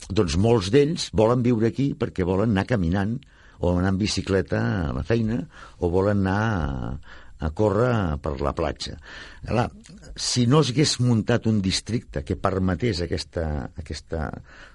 Doncs 0.10 0.38
molts 0.42 0.72
d'ells 0.74 1.10
volen 1.14 1.44
viure 1.46 1.70
aquí 1.70 1.92
perquè 1.98 2.26
volen 2.28 2.56
anar 2.56 2.66
caminant 2.70 3.18
o 3.62 3.76
anar 3.78 3.94
en 3.94 4.00
bicicleta 4.02 4.62
a 4.90 4.94
la 4.96 5.04
feina 5.06 5.44
o 5.80 5.90
volen 5.94 6.24
anar 6.26 6.40
a, 6.42 6.94
a 7.46 7.50
córrer 7.58 8.18
per 8.22 8.34
la 8.42 8.54
platja. 8.58 8.98
Clar, 9.46 9.68
si 10.16 10.48
no 10.50 10.64
s'hagués 10.66 10.98
muntat 11.02 11.48
un 11.50 11.62
districte 11.62 12.26
que 12.26 12.38
permetés 12.38 13.04
aquesta, 13.06 13.46
aquesta 13.78 14.28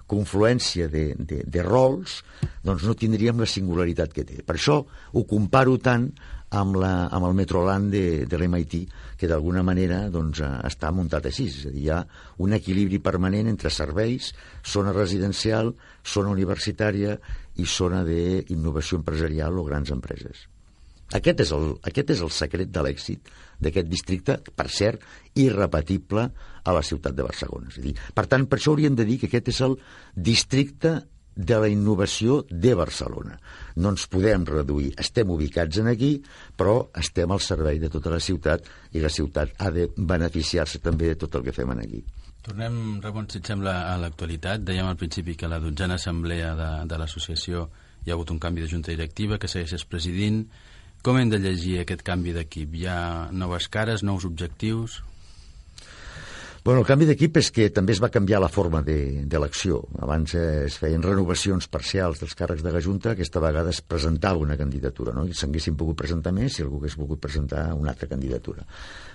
confluència 0.07 0.87
de, 0.91 1.09
de, 1.19 1.43
de 1.43 1.65
rols, 1.65 2.21
doncs 2.63 2.87
no 2.87 2.95
tindríem 2.95 3.43
la 3.43 3.49
singularitat 3.49 4.15
que 4.15 4.25
té. 4.27 4.41
Per 4.47 4.55
això 4.55 4.81
ho 4.83 5.27
comparo 5.27 5.77
tant 5.83 6.09
amb, 6.55 6.77
la, 6.79 7.07
amb 7.11 7.27
el 7.27 7.35
Metroland 7.35 7.91
de, 7.91 8.25
de 8.29 8.39
l'MIT, 8.39 8.75
que 9.19 9.29
d'alguna 9.29 9.63
manera 9.67 10.05
doncs, 10.13 10.41
està 10.67 10.91
muntat 10.95 11.27
així. 11.27 11.47
És 11.51 11.65
a 11.67 11.71
dir, 11.73 11.87
hi 11.87 11.89
ha 11.91 12.01
un 12.43 12.55
equilibri 12.55 12.99
permanent 13.03 13.49
entre 13.51 13.71
serveis, 13.73 14.33
zona 14.65 14.93
residencial, 14.95 15.73
zona 16.07 16.31
universitària 16.33 17.17
i 17.57 17.65
zona 17.65 18.03
d'innovació 18.07 19.01
empresarial 19.01 19.57
o 19.59 19.65
grans 19.67 19.91
empreses. 19.91 20.45
Aquest 21.17 21.39
és 21.39 21.51
el, 21.55 21.69
aquest 21.87 22.09
és 22.17 22.21
el 22.23 22.31
secret 22.35 22.71
de 22.71 22.81
l'èxit 22.83 23.29
d'aquest 23.63 23.87
districte, 23.87 24.37
per 24.55 24.67
cert, 24.69 25.03
irrepetible 25.39 26.25
a 26.67 26.73
la 26.75 26.83
ciutat 26.83 27.15
de 27.15 27.23
Barcelona. 27.23 27.71
És 27.71 27.79
a 27.79 27.85
dir, 27.85 27.93
per 28.13 28.27
tant, 28.27 28.43
per 28.45 28.59
això 28.59 28.73
hauríem 28.73 28.97
de 28.97 29.05
dir 29.07 29.15
que 29.21 29.29
aquest 29.31 29.53
és 29.53 29.61
el 29.63 29.77
districte 30.13 30.97
de 31.37 31.59
la 31.61 31.69
innovació 31.69 32.41
de 32.49 32.73
Barcelona. 32.75 33.37
No 33.77 33.93
ens 33.93 34.07
podem 34.09 34.45
reduir. 34.49 34.91
Estem 34.97 35.29
ubicats 35.29 35.77
en 35.77 35.91
aquí, 35.91 36.15
però 36.57 36.89
estem 36.97 37.31
al 37.31 37.43
servei 37.45 37.79
de 37.79 37.91
tota 37.93 38.11
la 38.11 38.19
ciutat 38.19 38.65
i 38.97 39.03
la 39.03 39.13
ciutat 39.13 39.53
ha 39.61 39.71
de 39.71 39.87
beneficiar-se 39.95 40.81
també 40.81 41.13
de 41.13 41.19
tot 41.21 41.37
el 41.37 41.45
que 41.45 41.53
fem 41.53 41.69
aquí. 41.77 42.01
Tornem, 42.47 42.99
Ramon, 43.03 43.27
si 43.29 43.41
et 43.41 43.49
sembla, 43.49 43.75
a 43.91 43.97
l'actualitat. 44.01 44.63
Dèiem 44.65 44.87
al 44.87 44.97
principi 44.97 45.35
que 45.35 45.49
la 45.51 45.59
dotzena 45.59 45.97
assemblea 45.99 46.55
de, 46.55 46.69
de 46.89 46.99
l'associació 46.99 47.67
hi 48.05 48.09
ha 48.09 48.15
hagut 48.15 48.31
un 48.31 48.39
canvi 48.39 48.63
de 48.63 48.71
junta 48.71 48.93
directiva 48.93 49.37
que 49.37 49.49
segueixes 49.51 49.85
presidint. 49.85 50.45
Com 51.03 51.19
hem 51.19 51.29
de 51.29 51.41
llegir 51.43 51.81
aquest 51.81 52.01
canvi 52.07 52.33
d'equip? 52.33 52.73
Hi 52.79 52.87
ha 52.89 52.99
noves 53.35 53.67
cares, 53.69 54.01
nous 54.03 54.25
objectius? 54.25 55.01
Bueno, 56.67 56.81
el 56.81 56.87
canvi 56.89 57.05
d'equip 57.07 57.37
és 57.39 57.47
que 57.55 57.65
també 57.71 57.93
es 57.95 57.99
va 58.03 58.09
canviar 58.11 58.41
la 58.43 58.49
forma 58.51 58.81
d'elecció. 58.83 59.77
De, 59.87 60.01
Abans 60.03 60.33
eh, 60.35 60.65
es 60.65 60.75
feien 60.81 61.05
renovacions 61.05 61.69
parcials 61.71 62.19
dels 62.19 62.35
càrrecs 62.35 62.65
de 62.65 62.73
la 62.75 62.81
Junta, 62.83 63.13
aquesta 63.13 63.39
vegada 63.39 63.71
es 63.71 63.79
presentava 63.79 64.43
una 64.43 64.57
candidatura, 64.59 65.13
no? 65.15 65.23
i 65.23 65.31
s'haguessin 65.31 65.77
pogut 65.79 65.95
presentar 66.03 66.35
més 66.35 66.57
si 66.57 66.65
algú 66.65 66.81
hagués 66.81 66.99
volgut 66.99 67.23
presentar 67.23 67.63
una 67.71 67.93
altra 67.93 68.11
candidatura. 68.11 68.67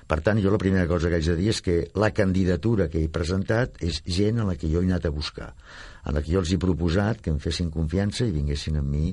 Per 0.09 0.21
tant, 0.25 0.41
jo 0.41 0.55
la 0.57 0.62
primera 0.65 0.88
cosa 0.88 1.12
que 1.12 1.21
haig 1.21 1.29
de 1.29 1.37
dir 1.43 1.53
és 1.53 1.61
que 1.61 1.77
la 1.93 2.09
candidatura 2.17 2.88
que 2.88 3.05
he 3.05 3.12
presentat 3.12 3.77
és 3.85 4.01
gent 4.09 4.41
a 4.41 4.49
la 4.49 4.57
que 4.57 4.73
jo 4.73 4.81
he 4.81 4.88
anat 4.88 5.12
a 5.12 5.12
buscar, 5.12 5.53
a 5.53 6.17
la 6.17 6.25
que 6.25 6.33
jo 6.33 6.41
els 6.41 6.57
he 6.57 6.62
proposat 6.65 7.21
que 7.21 7.37
em 7.37 7.37
fessin 7.37 7.69
confiança 7.69 8.25
i 8.25 8.33
vinguessin 8.33 8.81
amb 8.81 8.97
mi 8.97 9.11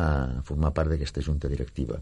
a 0.00 0.40
formar 0.48 0.72
part 0.72 0.96
d'aquesta 0.96 1.20
junta 1.20 1.52
directiva. 1.52 2.00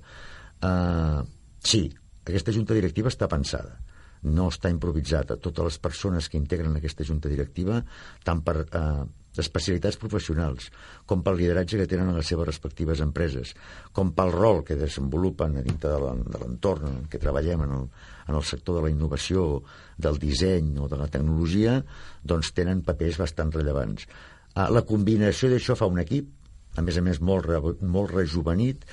Uh, 0.62 1.26
sí, 1.58 1.88
aquesta 2.22 2.54
junta 2.54 2.78
directiva 2.78 3.10
està 3.10 3.26
pensada 3.26 3.81
no 4.22 4.48
està 4.52 4.70
improvisada. 4.70 5.38
Totes 5.40 5.64
les 5.66 5.80
persones 5.82 6.28
que 6.30 6.38
integren 6.38 6.76
aquesta 6.78 7.06
junta 7.06 7.30
directiva, 7.32 7.80
tant 8.24 8.42
per 8.46 8.62
eh, 8.64 9.02
especialitats 9.40 9.96
professionals, 9.96 10.68
com 11.08 11.22
pel 11.24 11.38
lideratge 11.40 11.78
que 11.80 11.88
tenen 11.88 12.10
a 12.12 12.16
les 12.18 12.28
seves 12.28 12.46
respectives 12.46 13.00
empreses, 13.00 13.54
com 13.96 14.12
pel 14.16 14.32
rol 14.34 14.60
que 14.66 14.76
desenvolupen 14.76 15.56
a 15.56 15.64
dintre 15.64 15.94
de 15.94 16.42
l'entorn 16.42 16.90
en 16.90 17.06
què 17.08 17.20
treballem 17.22 17.64
en 17.64 17.72
el, 17.78 17.86
en 18.28 18.36
el 18.36 18.44
sector 18.44 18.78
de 18.78 18.84
la 18.86 18.92
innovació, 18.92 19.62
del 19.96 20.20
disseny 20.20 20.76
o 20.78 20.90
de 20.90 21.00
la 21.00 21.08
tecnologia, 21.08 21.80
doncs 22.22 22.52
tenen 22.52 22.84
papers 22.84 23.18
bastant 23.22 23.54
rellevants. 23.56 24.06
Eh, 24.52 24.68
la 24.68 24.84
combinació 24.84 25.50
d'això 25.52 25.78
fa 25.78 25.88
un 25.88 26.02
equip, 26.04 26.28
a 26.76 26.84
més 26.84 26.96
a 26.98 27.04
més 27.04 27.20
molt, 27.20 27.48
re, 27.48 27.60
molt 27.82 28.12
rejuvenit, 28.12 28.84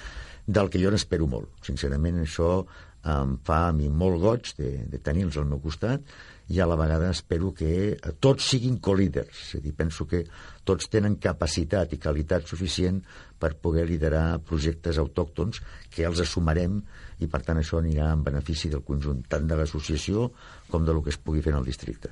del 0.49 0.71
que 0.71 0.79
jo 0.81 0.89
n'espero 0.89 1.27
molt. 1.29 1.51
Sincerament, 1.67 2.23
això 2.23 2.63
em 3.07 3.37
fa 3.47 3.67
a 3.69 3.71
mi 3.75 3.87
molt 3.89 4.19
goig 4.19 4.51
de, 4.57 4.71
de 4.91 4.99
tenir-los 4.99 5.37
al 5.39 5.47
meu 5.47 5.61
costat 5.63 6.03
i 6.49 6.59
a 6.59 6.65
la 6.65 6.75
vegada 6.75 7.11
espero 7.13 7.51
que 7.53 7.95
tots 8.19 8.47
siguin 8.49 8.79
co-líders. 8.81 9.29
És 9.45 9.59
a 9.59 9.61
dir, 9.61 9.73
penso 9.77 10.07
que 10.09 10.23
tots 10.65 10.89
tenen 10.89 11.19
capacitat 11.21 11.93
i 11.93 11.99
qualitat 12.01 12.49
suficient 12.49 13.03
per 13.39 13.53
poder 13.61 13.85
liderar 13.87 14.41
projectes 14.43 14.97
autòctons 14.97 15.61
que 15.93 16.07
els 16.09 16.19
assumarem 16.25 16.81
i 17.21 17.29
per 17.29 17.43
tant 17.45 17.61
això 17.61 17.79
anirà 17.79 18.09
en 18.15 18.23
benefici 18.25 18.71
del 18.73 18.83
conjunt, 18.87 19.21
tant 19.29 19.45
de 19.47 19.59
l'associació 19.59 20.31
com 20.71 20.85
de 20.85 20.95
lo 20.95 21.03
que 21.05 21.13
es 21.13 21.21
pugui 21.21 21.43
fer 21.45 21.53
en 21.53 21.59
el 21.61 21.69
districte. 21.69 22.11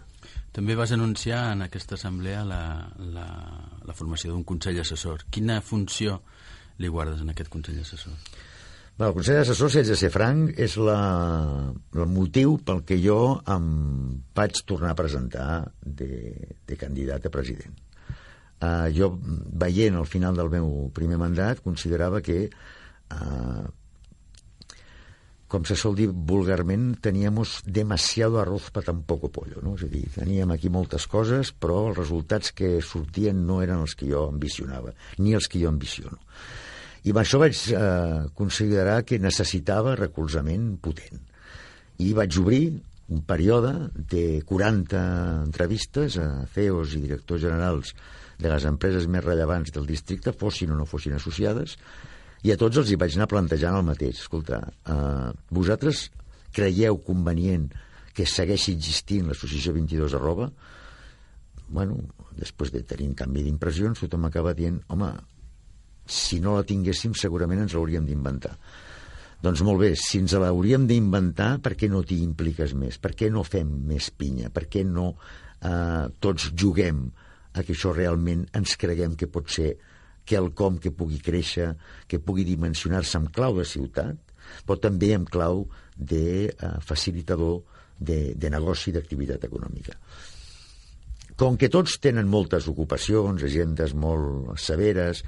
També 0.53 0.77
vas 0.77 0.93
anunciar 0.93 1.51
en 1.53 1.65
aquesta 1.65 1.97
assemblea 1.97 2.43
la, 2.45 2.61
la, 3.13 3.27
la 3.85 3.97
formació 3.97 4.31
d'un 4.31 4.45
Consell 4.45 4.79
Assessor. 4.81 5.25
Quina 5.33 5.59
funció 5.61 6.21
li 6.77 6.93
guardes 6.93 7.25
en 7.25 7.33
aquest 7.33 7.49
Consell 7.53 7.81
Assessor? 7.81 8.13
Bé, 8.97 9.05
el 9.05 9.13
Consell 9.13 9.37
Assessor, 9.43 9.69
si 9.69 9.77
haig 9.77 9.89
de 9.91 9.95
ser 9.99 10.07
franc, 10.09 10.55
és 10.57 10.73
la, 10.81 10.97
el 11.93 12.07
motiu 12.09 12.55
pel 12.65 12.79
que 12.81 12.95
jo 12.97 13.37
em 13.53 13.65
vaig 14.33 14.57
tornar 14.65 14.95
a 14.95 14.97
presentar 14.97 15.49
de, 15.85 16.33
de 16.65 16.77
candidat 16.81 17.27
a 17.27 17.31
president. 17.35 17.75
Uh, 18.57 18.89
jo, 18.89 19.11
veient 19.61 19.99
al 19.99 20.07
final 20.09 20.39
del 20.39 20.49
meu 20.49 20.71
primer 20.97 21.19
mandat, 21.21 21.61
considerava 21.61 22.23
que, 22.25 22.47
uh, 23.13 23.67
com 25.45 25.69
se 25.69 25.77
sol 25.77 25.93
dir 25.99 26.07
vulgarment, 26.09 26.95
teníamos 26.97 27.59
demasiado 27.69 28.41
arroz 28.41 28.71
para 28.73 28.89
tan 28.89 29.03
poco 29.05 29.29
pollo. 29.29 29.61
No? 29.61 29.75
És 29.77 29.85
a 29.85 29.91
dir, 29.91 30.07
teníem 30.15 30.55
aquí 30.55 30.73
moltes 30.73 31.05
coses, 31.05 31.53
però 31.53 31.83
els 31.91 32.01
resultats 32.01 32.49
que 32.49 32.79
sortien 32.81 33.45
no 33.45 33.61
eren 33.61 33.85
els 33.85 33.93
que 33.93 34.09
jo 34.09 34.25
ambicionava, 34.31 34.97
ni 35.21 35.37
els 35.37 35.45
que 35.45 35.61
jo 35.61 35.69
ambiciono. 35.69 36.17
I 37.05 37.13
amb 37.13 37.21
això 37.21 37.39
vaig 37.41 37.61
eh, 37.71 38.27
considerar 38.37 39.01
que 39.07 39.19
necessitava 39.21 39.95
recolzament 39.99 40.75
potent. 40.81 41.21
I 42.03 42.13
vaig 42.17 42.37
obrir 42.41 42.61
un 43.07 43.23
període 43.23 43.71
de 43.95 44.41
40 44.45 45.01
entrevistes 45.45 46.17
a 46.19 46.27
CEOs 46.53 46.97
i 46.97 47.03
directors 47.05 47.41
generals 47.45 47.93
de 48.37 48.51
les 48.51 48.67
empreses 48.69 49.07
més 49.09 49.23
rellevants 49.23 49.71
del 49.73 49.87
districte, 49.87 50.35
fossin 50.35 50.73
o 50.73 50.77
no 50.77 50.85
fossin 50.85 51.15
associades, 51.17 51.77
i 52.45 52.51
a 52.53 52.57
tots 52.59 52.77
els 52.81 52.91
hi 52.91 52.97
vaig 52.99 53.15
anar 53.15 53.29
plantejant 53.31 53.79
el 53.79 53.87
mateix. 53.87 54.19
Escolta, 54.25 54.59
eh, 54.67 55.29
vosaltres 55.49 56.09
creieu 56.53 56.99
convenient 57.05 57.69
que 58.13 58.25
segueixi 58.25 58.75
existint 58.75 59.27
l'associació 59.29 59.73
22 59.77 60.17
arroba? 60.17 60.51
Bueno, 61.69 61.97
després 62.37 62.71
de 62.73 62.83
tenir 62.87 63.09
un 63.09 63.17
canvi 63.17 63.43
d'impressions, 63.45 63.99
tothom 64.03 64.27
acaba 64.27 64.53
dient, 64.57 64.79
home, 64.93 65.09
si 66.09 66.41
no 66.43 66.57
la 66.57 66.65
tinguéssim 66.67 67.15
segurament 67.17 67.63
ens 67.63 67.75
l'hauríem 67.75 68.05
d'inventar. 68.07 68.55
Doncs 69.43 69.61
molt 69.61 69.83
bé, 69.83 69.91
si 69.99 70.21
ens 70.23 70.33
l'hauríem 70.33 70.87
d'inventar, 70.89 71.57
per 71.61 71.75
què 71.77 71.89
no 71.91 72.01
t'hi 72.01 72.23
impliques 72.25 72.73
més? 72.73 72.97
Per 72.97 73.13
què 73.13 73.29
no 73.33 73.45
fem 73.45 73.69
més 73.89 74.09
pinya? 74.09 74.49
Per 74.53 74.65
què 74.71 74.81
no 74.87 75.11
eh, 75.13 76.07
tots 76.23 76.49
juguem 76.57 77.03
a 77.53 77.63
que 77.65 77.75
això 77.75 77.93
realment 77.93 78.47
ens 78.57 78.73
creguem 78.81 79.13
que 79.17 79.29
pot 79.29 79.49
ser 79.53 79.75
quelcom 80.27 80.79
que 80.83 80.91
pugui 80.91 81.21
créixer, 81.23 81.71
que 82.09 82.19
pugui 82.19 82.43
dimensionar-se 82.47 83.17
amb 83.19 83.29
clau 83.33 83.59
de 83.59 83.65
ciutat, 83.65 84.17
però 84.65 84.79
també 84.81 85.13
amb 85.15 85.29
clau 85.31 85.65
de 85.95 86.47
eh, 86.49 86.71
facilitador 86.83 87.61
de, 87.97 88.33
de 88.35 88.51
negoci 88.53 88.91
i 88.91 88.97
d'activitat 88.97 89.45
econòmica. 89.47 89.95
Com 91.37 91.57
que 91.61 91.69
tots 91.69 91.99
tenen 92.01 92.29
moltes 92.29 92.65
ocupacions, 92.69 93.43
agendes 93.45 93.93
molt 93.93 94.57
severes, 94.61 95.21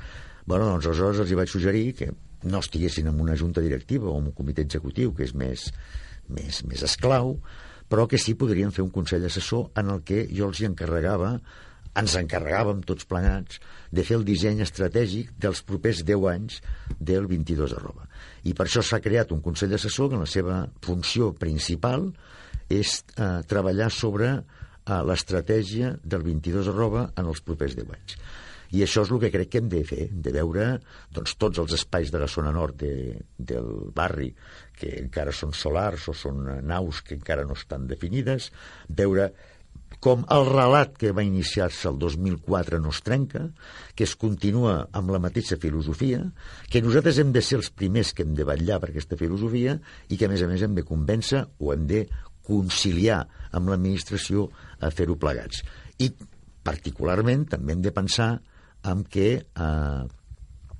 Bueno, 0.50 0.66
doncs 0.66 0.88
aleshores 0.90 1.20
els 1.22 1.30
hi 1.30 1.36
vaig 1.38 1.52
suggerir 1.52 1.90
que 1.94 2.06
no 2.50 2.60
estiguessin 2.64 3.12
en 3.12 3.20
una 3.22 3.36
junta 3.38 3.62
directiva 3.62 4.08
o 4.10 4.16
en 4.18 4.32
un 4.32 4.34
comitè 4.34 4.64
executiu, 4.66 5.12
que 5.14 5.28
és 5.28 5.36
més, 5.38 5.68
més, 6.26 6.64
més 6.66 6.82
esclau, 6.88 7.36
però 7.86 8.08
que 8.10 8.18
sí 8.18 8.34
podrien 8.34 8.74
fer 8.74 8.82
un 8.82 8.90
consell 8.96 9.28
assessor 9.30 9.68
en 9.78 9.92
el 9.94 10.02
que 10.02 10.24
jo 10.32 10.48
els 10.50 10.64
hi 10.64 10.66
encarregava, 10.66 11.36
ens 12.02 12.18
encarregàvem 12.18 12.82
tots 12.90 13.06
plegats, 13.06 13.62
de 13.94 14.08
fer 14.08 14.18
el 14.18 14.26
disseny 14.26 14.66
estratègic 14.66 15.30
dels 15.38 15.62
propers 15.70 16.02
10 16.10 16.28
anys 16.34 16.58
del 16.98 17.30
22 17.30 17.78
arroba. 17.78 18.10
I 18.50 18.58
per 18.58 18.66
això 18.66 18.82
s'ha 18.82 19.04
creat 19.06 19.38
un 19.38 19.46
consell 19.46 19.78
assessor 19.78 20.10
que 20.10 20.24
la 20.26 20.30
seva 20.34 20.64
funció 20.82 21.30
principal 21.38 22.10
és 22.74 23.04
eh, 23.14 23.32
treballar 23.46 23.94
sobre 23.94 24.34
eh, 24.34 24.44
l'estratègia 25.06 25.94
del 26.02 26.26
22 26.26 26.74
arroba 26.74 27.12
en 27.14 27.30
els 27.30 27.46
propers 27.46 27.78
10 27.78 28.00
anys. 28.02 28.22
I 28.76 28.84
això 28.86 29.04
és 29.06 29.12
el 29.12 29.22
que 29.24 29.32
crec 29.34 29.52
que 29.54 29.62
hem 29.62 29.70
de 29.72 29.84
fer, 29.88 30.08
de 30.12 30.34
veure 30.36 30.72
doncs, 31.16 31.36
tots 31.42 31.62
els 31.62 31.74
espais 31.78 32.12
de 32.14 32.22
la 32.22 32.30
zona 32.30 32.52
nord 32.54 32.78
de, 32.84 32.94
del 33.38 33.70
barri 33.96 34.30
que 34.80 34.92
encara 35.02 35.34
són 35.36 35.56
solars 35.58 36.10
o 36.12 36.16
són 36.16 36.46
naus 36.68 37.02
que 37.06 37.18
encara 37.18 37.48
no 37.48 37.58
estan 37.58 37.88
definides, 37.90 38.52
veure 38.90 39.32
com 40.00 40.22
el 40.32 40.46
relat 40.48 40.94
que 41.02 41.12
va 41.16 41.26
iniciar-se 41.26 41.90
el 41.90 41.98
2004 42.00 42.80
no 42.80 42.92
es 42.94 43.02
trenca, 43.04 43.42
que 43.96 44.06
es 44.06 44.14
continua 44.16 44.86
amb 44.96 45.12
la 45.12 45.20
mateixa 45.20 45.58
filosofia, 45.60 46.22
que 46.70 46.82
nosaltres 46.86 47.20
hem 47.20 47.34
de 47.36 47.44
ser 47.44 47.58
els 47.60 47.72
primers 47.74 48.14
que 48.14 48.24
hem 48.24 48.36
de 48.38 48.46
vetllar 48.48 48.80
per 48.80 48.92
aquesta 48.94 49.18
filosofia 49.20 49.76
i 50.08 50.16
que, 50.16 50.30
a 50.30 50.32
més 50.32 50.46
a 50.46 50.48
més, 50.52 50.64
hem 50.64 50.78
de 50.78 50.86
convèncer 50.88 51.44
o 51.60 51.74
hem 51.74 51.88
de 51.90 52.06
conciliar 52.48 53.26
amb 53.52 53.74
l'administració 53.74 54.48
a 54.80 54.94
fer-ho 54.94 55.18
plegats. 55.20 55.66
I, 56.00 56.14
particularment, 56.64 57.50
també 57.52 57.76
hem 57.76 57.84
de 57.84 57.94
pensar 57.96 58.32
en 58.88 59.04
què 59.04 59.30
eh, 59.42 60.02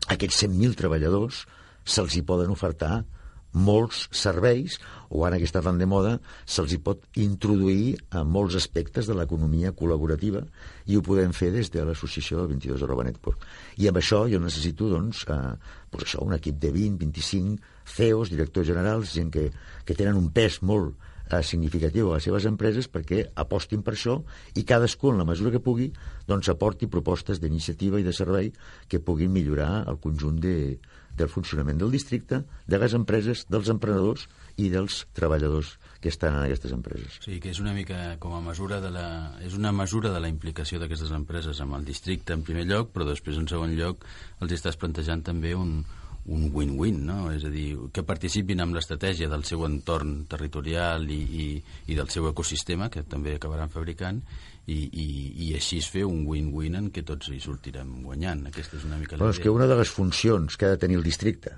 aquests 0.10 0.44
100.000 0.46 0.78
treballadors 0.80 1.46
se'ls 1.90 2.16
hi 2.16 2.26
poden 2.26 2.52
ofertar 2.54 3.04
molts 3.50 4.04
serveis, 4.14 4.76
o 5.10 5.24
ara 5.26 5.40
que 5.42 5.48
està 5.48 5.62
tan 5.66 5.80
de 5.82 5.88
moda, 5.90 6.20
se'ls 6.46 6.76
hi 6.76 6.78
pot 6.86 7.02
introduir 7.18 7.96
a 8.14 8.22
molts 8.22 8.56
aspectes 8.60 9.10
de 9.10 9.16
l'economia 9.18 9.74
col·laborativa 9.74 10.44
i 10.86 10.98
ho 10.98 11.02
podem 11.06 11.34
fer 11.34 11.50
des 11.56 11.72
de 11.74 11.82
l'associació 11.86 12.38
del 12.44 12.52
22 12.54 12.86
arroba 12.86 13.08
network. 13.08 13.48
I 13.82 13.90
amb 13.90 13.98
això 14.02 14.28
jo 14.30 14.42
necessito, 14.44 14.90
doncs, 14.94 15.26
eh, 15.34 15.56
pues 15.90 16.06
això, 16.06 16.22
un 16.26 16.38
equip 16.38 16.60
de 16.62 16.72
20, 16.76 17.02
25 17.02 17.58
CEOs, 17.90 18.30
directors 18.30 18.70
generals, 18.70 19.16
gent 19.18 19.34
que, 19.34 19.50
que 19.86 19.98
tenen 19.98 20.20
un 20.20 20.30
pes 20.30 20.62
molt 20.62 21.09
eh, 21.30 21.42
significatiu 21.44 22.10
a 22.10 22.18
les 22.18 22.28
seves 22.28 22.46
empreses 22.50 22.90
perquè 22.92 23.24
apostin 23.40 23.84
per 23.86 23.96
això 23.96 24.20
i 24.56 24.66
cadascú, 24.68 25.14
en 25.14 25.22
la 25.22 25.28
mesura 25.28 25.54
que 25.54 25.64
pugui, 25.64 25.90
doncs 26.28 26.50
aporti 26.50 26.90
propostes 26.92 27.42
d'iniciativa 27.42 28.00
i 28.00 28.08
de 28.08 28.14
servei 28.16 28.52
que 28.88 29.00
puguin 29.00 29.34
millorar 29.34 29.86
el 29.88 30.00
conjunt 30.02 30.40
de, 30.44 30.80
del 31.20 31.30
funcionament 31.30 31.80
del 31.80 31.92
districte, 31.92 32.44
de 32.68 32.80
les 32.80 32.96
empreses, 32.98 33.46
dels 33.52 33.70
emprenedors 33.72 34.28
i 34.60 34.70
dels 34.72 35.04
treballadors 35.16 35.76
que 36.04 36.12
estan 36.12 36.36
en 36.36 36.46
aquestes 36.46 36.74
empreses. 36.76 37.20
Sí, 37.24 37.40
que 37.44 37.52
és 37.54 37.60
una 37.64 37.74
mica 37.76 38.16
com 38.24 38.36
a 38.36 38.42
mesura 38.44 38.80
de 38.84 38.92
la... 38.94 39.08
és 39.44 39.56
una 39.58 39.72
mesura 39.76 40.14
de 40.16 40.22
la 40.24 40.32
implicació 40.32 40.80
d'aquestes 40.80 41.12
empreses 41.16 41.60
amb 41.64 41.78
el 41.80 41.88
districte 41.88 42.36
en 42.36 42.44
primer 42.48 42.66
lloc, 42.68 42.94
però 42.96 43.08
després 43.08 43.40
en 43.40 43.48
segon 43.52 43.76
lloc 43.80 44.06
els 44.40 44.56
estàs 44.56 44.80
plantejant 44.80 45.24
també 45.28 45.56
un, 45.56 45.82
un 46.30 46.50
win-win, 46.54 47.02
no? 47.08 47.18
És 47.34 47.46
a 47.48 47.52
dir, 47.54 47.74
que 47.94 48.04
participin 48.06 48.62
amb 48.62 48.78
l'estratègia 48.78 49.30
del 49.32 49.44
seu 49.48 49.66
entorn 49.66 50.24
territorial 50.30 51.08
i, 51.10 51.20
i, 51.44 51.48
i 51.90 51.98
del 51.98 52.12
seu 52.14 52.30
ecosistema, 52.30 52.90
que 52.94 53.04
també 53.10 53.36
acabaran 53.36 53.72
fabricant, 53.74 54.22
i, 54.70 54.78
i, 54.78 55.08
i 55.48 55.54
així 55.58 55.80
es 55.82 55.90
fer 55.90 56.06
un 56.06 56.22
win-win 56.30 56.78
en 56.78 56.92
què 56.94 57.02
tots 57.06 57.32
hi 57.34 57.40
sortirem 57.42 58.04
guanyant. 58.06 58.46
Aquesta 58.52 58.78
és 58.78 58.86
una 58.86 59.00
mica 59.00 59.18
la 59.18 59.24
Bueno, 59.24 59.34
és 59.34 59.42
que 59.42 59.54
una 59.54 59.68
de 59.70 59.80
les 59.80 59.90
funcions 59.90 60.58
que 60.58 60.68
ha 60.68 60.76
de 60.76 60.82
tenir 60.84 61.00
el 61.00 61.08
districte, 61.08 61.56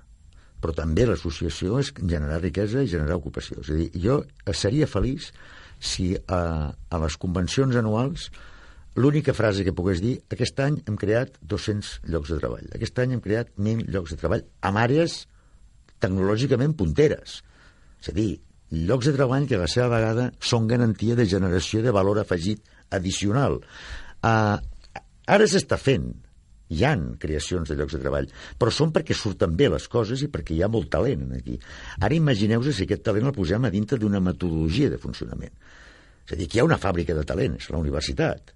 però 0.61 0.75
també 0.77 1.07
l'associació, 1.09 1.81
és 1.81 1.91
generar 1.97 2.39
riquesa 2.39 2.85
i 2.85 2.91
generar 2.91 3.17
ocupació. 3.19 3.59
És 3.65 3.73
a 3.73 3.79
dir, 3.81 3.89
jo 3.99 4.21
seria 4.55 4.87
feliç 4.87 5.31
si 5.81 6.13
a, 6.29 6.71
a 6.71 7.01
les 7.01 7.17
convencions 7.19 7.75
anuals 7.75 8.29
l'única 8.95 9.33
frase 9.33 9.63
que 9.63 9.73
pogués 9.75 10.01
dir 10.03 10.17
aquest 10.33 10.59
any 10.59 10.81
hem 10.87 10.97
creat 10.99 11.37
200 11.41 11.91
llocs 12.11 12.33
de 12.33 12.39
treball, 12.41 12.67
aquest 12.75 12.99
any 12.99 13.15
hem 13.15 13.23
creat 13.23 13.51
1.000 13.57 13.91
llocs 13.93 14.15
de 14.15 14.19
treball 14.19 14.43
amb 14.67 14.81
àrees 14.81 15.21
tecnològicament 16.01 16.73
punteres. 16.77 17.39
És 18.01 18.09
a 18.11 18.15
dir, 18.17 18.31
llocs 18.71 19.07
de 19.07 19.15
treball 19.15 19.47
que 19.47 19.55
a 19.59 19.61
la 19.61 19.69
seva 19.71 19.91
vegada 19.93 20.31
són 20.39 20.67
garantia 20.67 21.15
de 21.15 21.27
generació 21.29 21.83
de 21.85 21.93
valor 21.95 22.19
afegit 22.21 22.63
addicional. 22.91 23.59
Uh, 24.25 24.57
ara 25.31 25.47
s'està 25.47 25.77
fent, 25.79 26.09
hi 26.71 26.85
han 26.87 27.03
creacions 27.19 27.69
de 27.69 27.75
llocs 27.75 27.97
de 27.97 28.01
treball, 28.03 28.29
però 28.59 28.71
són 28.73 28.93
perquè 28.95 29.15
surten 29.17 29.55
bé 29.59 29.67
les 29.71 29.87
coses 29.91 30.23
i 30.23 30.29
perquè 30.31 30.55
hi 30.55 30.63
ha 30.63 30.71
molt 30.71 30.89
talent 30.93 31.27
aquí. 31.37 31.57
Ara 31.99 32.15
imagineu-vos 32.15 32.77
si 32.77 32.87
aquest 32.87 33.03
talent 33.07 33.27
el 33.27 33.35
posem 33.35 33.67
a 33.67 33.73
dintre 33.73 33.99
d'una 33.99 34.23
metodologia 34.23 34.91
de 34.91 34.99
funcionament. 35.01 35.53
És 36.25 36.35
a 36.35 36.39
dir, 36.39 36.47
que 36.47 36.57
hi 36.57 36.63
ha 36.63 36.67
una 36.67 36.79
fàbrica 36.79 37.15
de 37.17 37.25
talent, 37.27 37.57
és 37.59 37.69
la 37.73 37.81
universitat. 37.81 38.53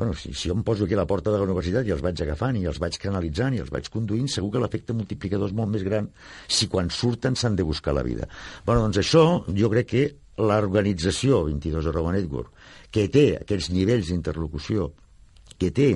Bueno, 0.00 0.14
si, 0.16 0.32
si 0.32 0.48
jo 0.48 0.54
em 0.56 0.62
poso 0.64 0.86
aquí 0.86 0.96
a 0.96 1.02
la 1.02 1.04
porta 1.04 1.28
de 1.28 1.36
la 1.36 1.44
universitat 1.44 1.84
i 1.84 1.92
els 1.92 2.00
vaig 2.00 2.22
agafant 2.24 2.56
i 2.56 2.62
els 2.70 2.78
vaig 2.80 2.94
canalitzant 3.02 3.52
i 3.52 3.58
els 3.60 3.68
vaig 3.68 3.90
conduint, 3.92 4.30
segur 4.32 4.48
que 4.54 4.62
l'efecte 4.62 4.96
multiplicador 4.96 5.50
és 5.50 5.56
molt 5.58 5.68
més 5.74 5.84
gran 5.84 6.08
si 6.48 6.70
quan 6.72 6.88
surten 6.88 7.36
s'han 7.36 7.58
de 7.58 7.66
buscar 7.68 7.92
la 7.92 8.06
vida. 8.06 8.24
Bueno, 8.64 8.86
doncs 8.86 9.02
això 9.02 9.24
jo 9.58 9.68
crec 9.68 9.90
que 9.90 10.06
l'organització 10.40 11.42
22 11.50 11.90
arroba 11.92 12.14
network, 12.16 12.48
que 12.88 13.10
té 13.12 13.26
aquests 13.42 13.68
nivells 13.76 14.08
d'interlocució 14.08 14.88
que 15.60 15.70
té 15.76 15.88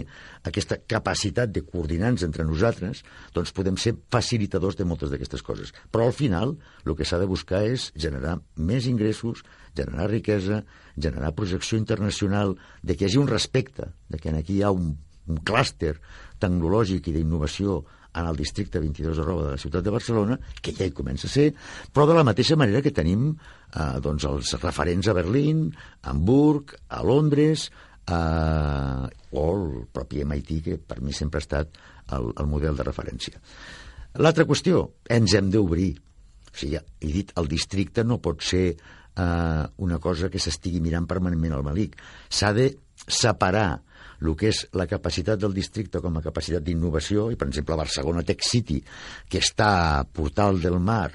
aquesta 0.44 0.78
capacitat 0.90 1.52
de 1.54 1.64
coordinar-nos 1.64 2.26
entre 2.26 2.44
nosaltres, 2.44 3.02
doncs 3.34 3.54
podem 3.56 3.78
ser 3.80 3.94
facilitadors 4.12 4.76
de 4.76 4.86
moltes 4.88 5.12
d'aquestes 5.12 5.42
coses. 5.46 5.72
Però 5.90 6.08
al 6.08 6.16
final 6.16 6.56
el 6.84 6.96
que 6.98 7.08
s'ha 7.08 7.20
de 7.22 7.30
buscar 7.30 7.64
és 7.66 7.88
generar 7.96 8.36
més 8.56 8.88
ingressos, 8.90 9.42
generar 9.76 10.10
riquesa, 10.12 10.62
generar 10.96 11.34
projecció 11.34 11.80
internacional, 11.80 12.54
de 12.82 12.94
que 12.94 13.06
hi 13.06 13.12
hagi 13.12 13.22
un 13.22 13.32
respecte, 13.32 13.90
de 14.08 14.20
que 14.20 14.34
aquí 14.36 14.60
hi 14.60 14.62
ha 14.62 14.72
un, 14.74 14.94
un 15.26 15.42
clúster 15.42 15.96
tecnològic 16.42 17.08
i 17.08 17.16
d'innovació 17.16 17.82
en 18.14 18.28
el 18.30 18.36
districte 18.38 18.78
22 18.78 19.18
arroba 19.18 19.46
de 19.48 19.54
la 19.56 19.58
ciutat 19.58 19.82
de 19.82 19.90
Barcelona, 19.90 20.38
que 20.62 20.74
ja 20.76 20.86
hi 20.86 20.94
comença 20.94 21.26
a 21.26 21.32
ser, 21.32 21.48
però 21.90 22.06
de 22.06 22.14
la 22.14 22.26
mateixa 22.26 22.56
manera 22.56 22.82
que 22.82 22.94
tenim 22.94 23.32
eh, 23.32 23.96
doncs 24.04 24.26
els 24.30 24.54
referents 24.62 25.08
a 25.10 25.16
Berlín, 25.16 25.66
a 26.02 26.12
Hamburg, 26.12 26.76
a 26.88 27.02
Londres, 27.02 27.70
eh, 28.06 29.06
o 29.34 29.44
el 29.54 29.86
propi 29.92 30.24
MIT, 30.24 30.52
que 30.64 30.78
per 30.78 31.00
mi 31.02 31.12
sempre 31.12 31.40
ha 31.40 31.44
estat 31.44 31.78
el, 32.16 32.30
el 32.36 32.50
model 32.50 32.76
de 32.76 32.86
referència. 32.86 33.40
L'altra 34.22 34.46
qüestió, 34.46 34.84
ens 35.10 35.34
hem 35.34 35.50
d'obrir. 35.50 35.92
O 36.52 36.54
sigui, 36.54 36.78
he 36.78 37.10
dit, 37.10 37.32
el 37.40 37.50
districte 37.50 38.04
no 38.06 38.20
pot 38.22 38.44
ser 38.46 38.66
eh, 38.70 39.64
una 39.76 39.98
cosa 39.98 40.30
que 40.30 40.42
s'estigui 40.42 40.82
mirant 40.84 41.08
permanentment 41.10 41.56
al 41.56 41.66
malic. 41.66 41.98
S'ha 42.30 42.52
de 42.54 42.70
separar 43.08 43.82
el 44.24 44.36
que 44.38 44.48
és 44.52 44.62
la 44.78 44.86
capacitat 44.88 45.40
del 45.40 45.52
districte 45.56 46.00
com 46.00 46.16
a 46.16 46.22
capacitat 46.24 46.64
d'innovació, 46.64 47.28
i 47.32 47.36
per 47.36 47.48
exemple 47.50 47.76
Barcelona 47.76 48.22
Tech 48.24 48.44
City, 48.46 48.78
que 49.28 49.42
està 49.42 49.70
a 49.98 50.04
Portal 50.06 50.62
del 50.62 50.78
Mar 50.80 51.10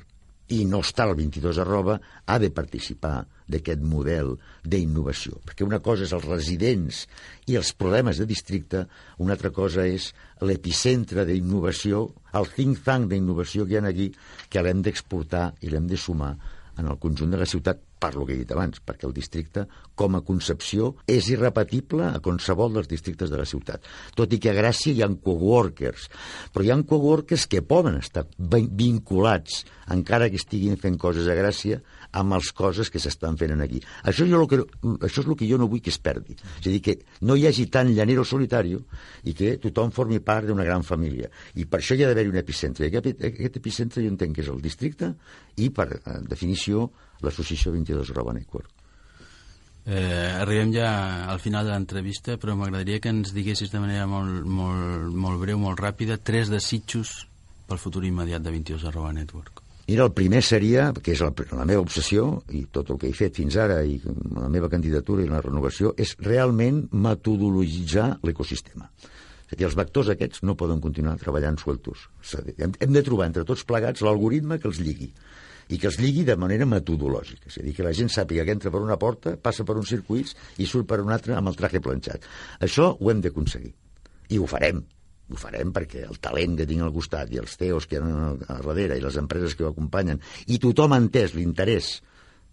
i 0.56 0.64
no 0.66 0.82
està 0.86 1.06
al 1.06 1.16
22 1.18 1.60
arroba, 1.62 2.00
ha 2.26 2.38
de 2.42 2.50
participar 2.54 3.24
d'aquest 3.50 3.82
model 3.86 4.36
d'innovació. 4.64 5.40
Perquè 5.46 5.66
una 5.66 5.82
cosa 5.86 6.06
és 6.06 6.14
els 6.16 6.26
residents 6.26 7.04
i 7.50 7.58
els 7.60 7.74
problemes 7.78 8.22
de 8.22 8.28
districte, 8.30 8.86
una 9.22 9.36
altra 9.38 9.54
cosa 9.54 9.86
és 9.86 10.12
l'epicentre 10.42 11.26
d'innovació, 11.30 12.06
el 12.38 12.50
think 12.56 12.82
tank 12.86 13.10
d'innovació 13.12 13.66
que 13.66 13.78
hi 13.78 13.82
ha 13.82 13.86
aquí, 13.90 14.10
que 14.50 14.64
l'hem 14.66 14.82
d'exportar 14.86 15.52
i 15.62 15.74
l'hem 15.74 15.90
de 15.90 15.98
sumar 15.98 16.36
en 16.80 16.88
el 16.88 16.98
conjunt 17.02 17.34
de 17.34 17.42
la 17.42 17.50
ciutat, 17.50 17.82
per 18.00 18.16
lo 18.16 18.26
que 18.26 18.34
he 18.34 18.40
dit 18.42 18.52
abans, 18.56 18.80
perquè 18.80 19.08
el 19.08 19.14
districte, 19.14 19.66
com 20.00 20.16
a 20.16 20.24
concepció, 20.26 20.94
és 21.10 21.28
irrepetible 21.34 22.08
a 22.08 22.22
qualsevol 22.24 22.78
dels 22.78 22.88
districtes 22.88 23.30
de 23.30 23.40
la 23.40 23.48
ciutat. 23.50 23.86
Tot 24.16 24.32
i 24.34 24.40
que 24.40 24.54
a 24.54 24.58
Gràcia 24.58 24.96
hi 24.96 25.04
ha 25.04 25.10
coworkers, 25.12 26.08
però 26.54 26.66
hi 26.66 26.72
ha 26.72 26.80
coworkers 26.88 27.46
que 27.52 27.62
poden 27.62 28.00
estar 28.00 28.26
vinculats, 28.40 29.66
encara 29.92 30.30
que 30.30 30.40
estiguin 30.40 30.80
fent 30.80 30.98
coses 31.02 31.28
a 31.28 31.36
Gràcia, 31.38 31.82
amb 32.12 32.34
les 32.34 32.52
coses 32.56 32.90
que 32.90 33.02
s'estan 33.02 33.38
fent 33.38 33.60
aquí. 33.62 33.82
Això, 34.08 34.26
jo 34.30 34.46
que, 34.50 34.62
això 35.06 35.22
és 35.22 35.28
el 35.28 35.36
que 35.38 35.50
jo 35.50 35.60
no 35.62 35.68
vull 35.70 35.84
que 35.84 35.92
es 35.94 36.00
perdi. 36.02 36.38
És 36.60 36.66
a 36.66 36.72
dir, 36.72 36.82
que 36.86 36.96
no 37.28 37.36
hi 37.36 37.46
hagi 37.50 37.68
tant 37.74 37.92
llanero 37.94 38.24
solitari 38.26 38.78
i 39.28 39.36
que 39.38 39.58
tothom 39.62 39.92
formi 39.92 40.22
part 40.24 40.48
d'una 40.48 40.66
gran 40.66 40.86
família. 40.88 41.30
I 41.56 41.68
per 41.70 41.82
això 41.82 41.98
hi 41.98 42.06
ha 42.06 42.10
d'haver-hi 42.10 42.32
un 42.32 42.40
epicentre. 42.42 42.88
I 42.88 42.98
aquest, 43.02 43.22
aquest 43.30 43.60
epicentre 43.62 44.06
jo 44.06 44.14
entenc 44.14 44.38
que 44.38 44.46
és 44.46 44.52
el 44.54 44.62
districte 44.64 45.14
i, 45.58 45.70
per 45.70 45.90
eh, 46.00 46.18
definició, 46.30 46.90
l'associació 47.26 47.74
22 47.76 48.14
Roba 48.16 48.36
Network. 48.38 48.80
Eh, 49.90 50.42
arribem 50.42 50.74
ja 50.76 50.90
al 51.32 51.40
final 51.42 51.66
de 51.66 51.72
l'entrevista, 51.74 52.36
però 52.38 52.54
m'agradaria 52.54 53.00
que 53.02 53.10
ens 53.10 53.32
diguessis 53.34 53.72
de 53.74 53.80
manera 53.82 54.06
molt, 54.06 54.44
molt, 54.46 55.16
molt 55.16 55.42
breu, 55.42 55.58
molt 55.58 55.80
ràpida, 55.82 56.20
tres 56.22 56.52
desitjos 56.52 57.24
pel 57.70 57.82
futur 57.82 58.04
immediat 58.06 58.44
de 58.44 58.54
22 58.54 58.86
arroba 58.90 59.14
network. 59.16 59.64
Mira, 59.90 60.06
el 60.06 60.14
primer 60.14 60.44
seria, 60.46 60.92
que 60.94 61.16
és 61.16 61.24
la, 61.26 61.32
la 61.58 61.66
meva 61.66 61.82
obsessió, 61.82 62.28
i 62.54 62.68
tot 62.70 62.92
el 62.94 63.00
que 63.02 63.10
he 63.10 63.16
fet 63.18 63.40
fins 63.40 63.58
ara, 63.58 63.80
i 63.82 63.98
la 64.36 64.50
meva 64.54 64.70
candidatura 64.70 65.26
i 65.26 65.32
la 65.32 65.42
renovació, 65.42 65.96
és 65.98 66.14
realment 66.22 66.84
metodologitzar 66.94 68.12
l'ecosistema. 68.22 68.92
És 69.48 69.56
a 69.56 69.58
dir, 69.58 69.66
els 69.66 69.80
vectors 69.80 70.12
aquests 70.14 70.44
no 70.46 70.54
poden 70.54 70.84
continuar 70.84 71.18
treballant 71.18 71.58
sueltos. 71.58 72.06
Hem, 72.60 72.78
hem 72.78 72.94
de 72.94 73.06
trobar 73.08 73.32
entre 73.32 73.48
tots 73.50 73.66
plegats 73.66 74.06
l'algoritme 74.06 74.60
que 74.62 74.70
els 74.70 74.78
lligui 74.86 75.10
i 75.70 75.78
que 75.78 75.90
els 75.90 76.00
lligui 76.02 76.26
de 76.26 76.36
manera 76.40 76.66
metodològica. 76.70 77.50
És 77.50 77.60
a 77.62 77.66
dir, 77.66 77.74
que 77.78 77.86
la 77.86 77.94
gent 77.96 78.10
sàpiga 78.14 78.46
que 78.46 78.56
entra 78.58 78.72
per 78.74 78.82
una 78.82 78.98
porta, 79.02 79.36
passa 79.38 79.66
per 79.66 79.78
uns 79.78 79.92
circuits 79.94 80.36
i 80.58 80.68
surt 80.70 80.90
per 80.90 81.00
un 81.04 81.14
altre 81.14 81.36
amb 81.38 81.52
el 81.52 81.58
traje 81.60 81.82
planxat. 81.84 82.26
Això 82.66 82.92
ho 82.98 83.12
hem 83.12 83.22
d'aconseguir. 83.26 83.74
I 84.34 84.40
ho 84.42 84.48
farem. 84.50 84.82
Ho 85.30 85.38
farem 85.38 85.70
perquè 85.74 86.08
el 86.08 86.18
talent 86.24 86.56
que 86.58 86.66
tinc 86.70 86.82
al 86.82 86.94
costat 86.94 87.30
i 87.34 87.38
els 87.42 87.54
CEOs 87.58 87.86
que 87.90 88.00
hi 88.00 88.02
ha 88.02 88.30
a 88.56 88.62
darrere 88.66 88.98
i 88.98 89.04
les 89.04 89.18
empreses 89.22 89.54
que 89.54 89.68
ho 89.68 89.70
acompanyen 89.70 90.22
i 90.50 90.58
tothom 90.62 90.96
ha 90.96 91.02
entès 91.04 91.36
l'interès 91.38 91.92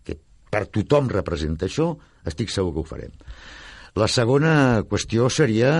que 0.04 0.18
per 0.52 0.66
tothom 0.68 1.08
representa 1.08 1.70
això, 1.70 1.94
estic 2.28 2.52
segur 2.52 2.74
que 2.74 2.84
ho 2.84 2.90
farem. 2.90 3.16
La 3.96 4.10
segona 4.12 4.84
qüestió 4.84 5.30
seria 5.32 5.72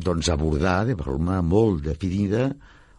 doncs, 0.00 0.30
abordar 0.32 0.86
de 0.88 0.96
forma 0.96 1.42
molt 1.44 1.84
definida 1.84 2.48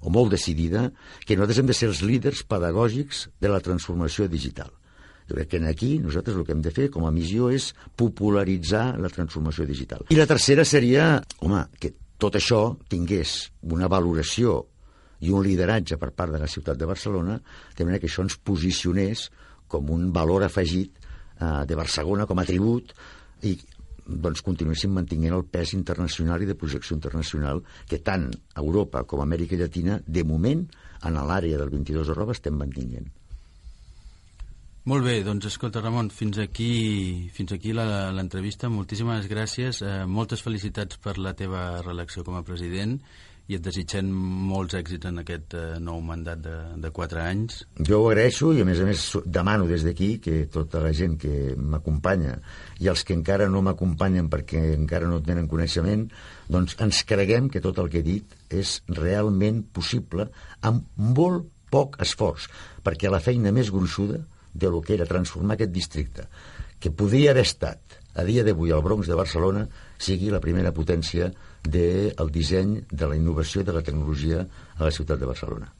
o 0.03 0.11
molt 0.11 0.33
decidida 0.35 0.89
que 1.23 1.37
nosaltres 1.37 1.61
hem 1.61 1.71
de 1.71 1.75
ser 1.77 1.89
els 1.89 2.03
líders 2.05 2.43
pedagògics 2.47 3.27
de 3.41 3.51
la 3.51 3.61
transformació 3.63 4.27
digital. 4.27 4.69
Jo 5.29 5.37
crec 5.37 5.53
que 5.53 5.61
aquí 5.67 5.97
nosaltres 6.03 6.35
el 6.35 6.45
que 6.45 6.51
hem 6.51 6.61
de 6.61 6.73
fer 6.75 6.89
com 6.91 7.07
a 7.07 7.13
missió 7.15 7.49
és 7.49 7.71
popularitzar 7.95 8.99
la 8.99 9.11
transformació 9.11 9.65
digital. 9.65 10.03
I 10.11 10.19
la 10.19 10.27
tercera 10.27 10.65
seria, 10.67 11.15
home, 11.39 11.63
que 11.79 11.93
tot 12.19 12.35
això 12.35 12.75
tingués 12.91 13.49
una 13.71 13.87
valoració 13.91 14.59
i 15.23 15.31
un 15.31 15.43
lideratge 15.45 15.97
per 15.99 16.11
part 16.11 16.35
de 16.35 16.41
la 16.41 16.51
ciutat 16.51 16.77
de 16.77 16.87
Barcelona, 16.89 17.39
de 17.77 17.87
manera 17.87 18.03
que 18.03 18.11
això 18.11 18.25
ens 18.25 18.35
posicionés 18.35 19.29
com 19.71 19.89
un 19.95 20.11
valor 20.15 20.43
afegit 20.43 20.99
eh, 20.99 21.63
de 21.67 21.79
Barcelona 21.79 22.27
com 22.27 22.39
a 22.39 22.47
tribut 22.47 22.91
i 23.47 23.55
doncs 24.07 24.43
continuéssim 24.45 24.93
mantenint 24.93 25.33
el 25.35 25.45
pes 25.45 25.73
internacional 25.77 26.43
i 26.43 26.49
de 26.49 26.57
projecció 26.59 26.95
internacional 26.97 27.63
que 27.89 28.01
tant 28.03 28.29
Europa 28.59 29.03
com 29.07 29.23
Amèrica 29.23 29.59
Llatina, 29.59 29.99
de 30.05 30.23
moment, 30.27 30.63
en 31.03 31.19
l'àrea 31.19 31.59
del 31.59 31.71
22 31.73 32.13
arroba 32.13 32.35
estem 32.35 32.55
mantinguent. 32.59 33.11
Molt 34.83 35.05
bé, 35.07 35.21
doncs 35.23 35.47
escolta 35.47 35.79
Ramon, 35.79 36.09
fins 36.11 36.41
aquí, 36.43 37.29
fins 37.31 37.53
aquí 37.55 37.71
l'entrevista. 37.71 38.67
Moltíssimes 38.67 39.29
gràcies, 39.31 39.79
eh, 39.79 40.03
moltes 40.05 40.43
felicitats 40.43 40.99
per 40.99 41.17
la 41.17 41.31
teva 41.39 41.81
reelecció 41.81 42.25
com 42.27 42.35
a 42.35 42.43
president 42.43 42.97
i 43.51 43.57
et 43.57 43.63
desitgem 43.63 44.07
molts 44.47 44.75
èxits 44.77 45.09
en 45.09 45.19
aquest 45.19 45.55
eh, 45.59 45.63
nou 45.83 45.99
mandat 46.05 46.39
de, 46.45 46.55
de 46.79 46.91
4 46.95 47.19
anys. 47.23 47.57
Jo 47.89 47.99
ho 48.03 48.09
agraeixo 48.09 48.53
i, 48.55 48.61
a 48.63 48.67
més 48.67 48.79
a 48.79 48.87
més, 48.87 49.03
demano 49.25 49.67
des 49.67 49.83
d'aquí 49.83 50.13
que 50.23 50.37
tota 50.51 50.79
la 50.83 50.93
gent 50.95 51.17
que 51.19 51.53
m'acompanya 51.59 52.37
i 52.79 52.87
els 52.91 53.03
que 53.03 53.17
encara 53.17 53.49
no 53.51 53.63
m'acompanyen 53.65 54.29
perquè 54.31 54.63
encara 54.77 55.11
no 55.11 55.19
tenen 55.25 55.49
coneixement, 55.51 56.07
doncs 56.47 56.77
ens 56.83 57.03
creguem 57.09 57.51
que 57.51 57.63
tot 57.63 57.81
el 57.83 57.91
que 57.91 57.99
he 57.99 58.07
dit 58.07 58.37
és 58.53 58.77
realment 58.87 59.65
possible 59.75 60.29
amb 60.63 60.87
molt 60.95 61.49
poc 61.73 61.97
esforç, 62.05 62.47
perquè 62.85 63.11
la 63.11 63.23
feina 63.23 63.51
més 63.51 63.73
gruixuda 63.73 64.21
de 64.53 64.69
lo 64.69 64.79
que 64.85 64.93
era 64.95 65.09
transformar 65.09 65.57
aquest 65.57 65.73
districte, 65.73 66.29
que 66.79 66.91
podria 66.91 67.31
haver 67.31 67.47
estat 67.47 67.99
a 68.13 68.23
dia 68.23 68.43
d'avui 68.45 68.71
al 68.71 68.83
Bronx 68.85 69.09
de 69.09 69.17
Barcelona, 69.17 69.65
sigui 69.97 70.29
la 70.29 70.41
primera 70.43 70.71
potència 70.75 71.31
del 71.63 72.31
disseny, 72.31 72.81
de 72.91 73.07
la 73.07 73.15
innovació 73.15 73.61
i 73.61 73.69
de 73.69 73.73
la 73.73 73.81
tecnologia 73.81 74.43
a 74.43 74.83
la 74.83 74.91
ciutat 74.91 75.19
de 75.19 75.29
Barcelona. 75.29 75.71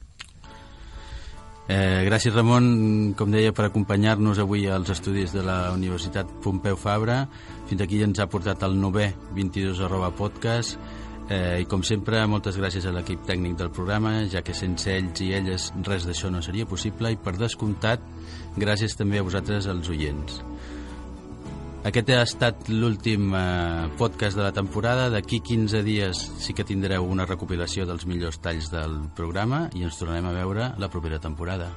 Eh, 1.64 2.04
gràcies, 2.04 2.34
Ramon, 2.34 3.14
com 3.16 3.30
deia, 3.32 3.54
per 3.56 3.70
acompanyar-nos 3.70 4.38
avui 4.42 4.66
als 4.68 4.90
estudis 4.92 5.32
de 5.32 5.40
la 5.42 5.72
Universitat 5.72 6.28
Pompeu 6.44 6.76
Fabra. 6.76 7.22
Fins 7.70 7.80
aquí 7.80 8.02
ens 8.04 8.20
ha 8.20 8.28
portat 8.28 8.66
el 8.68 8.76
9è 8.76 9.14
22 9.32 9.80
arroba 9.80 10.10
podcast. 10.12 10.76
Eh, 11.32 11.62
I 11.62 11.64
com 11.64 11.80
sempre, 11.80 12.20
moltes 12.28 12.58
gràcies 12.60 12.84
a 12.84 12.92
l'equip 12.92 13.24
tècnic 13.24 13.56
del 13.56 13.70
programa, 13.72 14.26
ja 14.28 14.42
que 14.44 14.52
sense 14.52 14.92
ells 14.92 15.22
i 15.24 15.30
elles 15.32 15.70
res 15.88 16.04
d'això 16.04 16.28
no 16.28 16.42
seria 16.44 16.68
possible. 16.68 17.14
I 17.14 17.16
per 17.16 17.38
descomptat, 17.40 18.04
gràcies 18.60 18.92
també 19.00 19.22
a 19.22 19.24
vosaltres, 19.24 19.64
els 19.64 19.88
oients. 19.88 20.42
Aquest 21.84 22.08
ha 22.14 22.22
estat 22.24 22.68
l'últim 22.72 23.34
eh, 23.36 23.88
podcast 24.00 24.38
de 24.38 24.44
la 24.46 24.54
temporada. 24.56 25.10
D'aquí 25.12 25.42
15 25.44 25.82
dies 25.84 26.22
sí 26.40 26.56
que 26.56 26.64
tindreu 26.64 27.04
una 27.04 27.28
recopilació 27.28 27.84
dels 27.84 28.08
millors 28.08 28.40
talls 28.40 28.72
del 28.72 29.02
programa 29.18 29.66
i 29.76 29.84
ens 29.84 30.00
tornarem 30.00 30.30
a 30.30 30.38
veure 30.40 30.70
la 30.80 30.88
propera 30.88 31.20
temporada. 31.20 31.68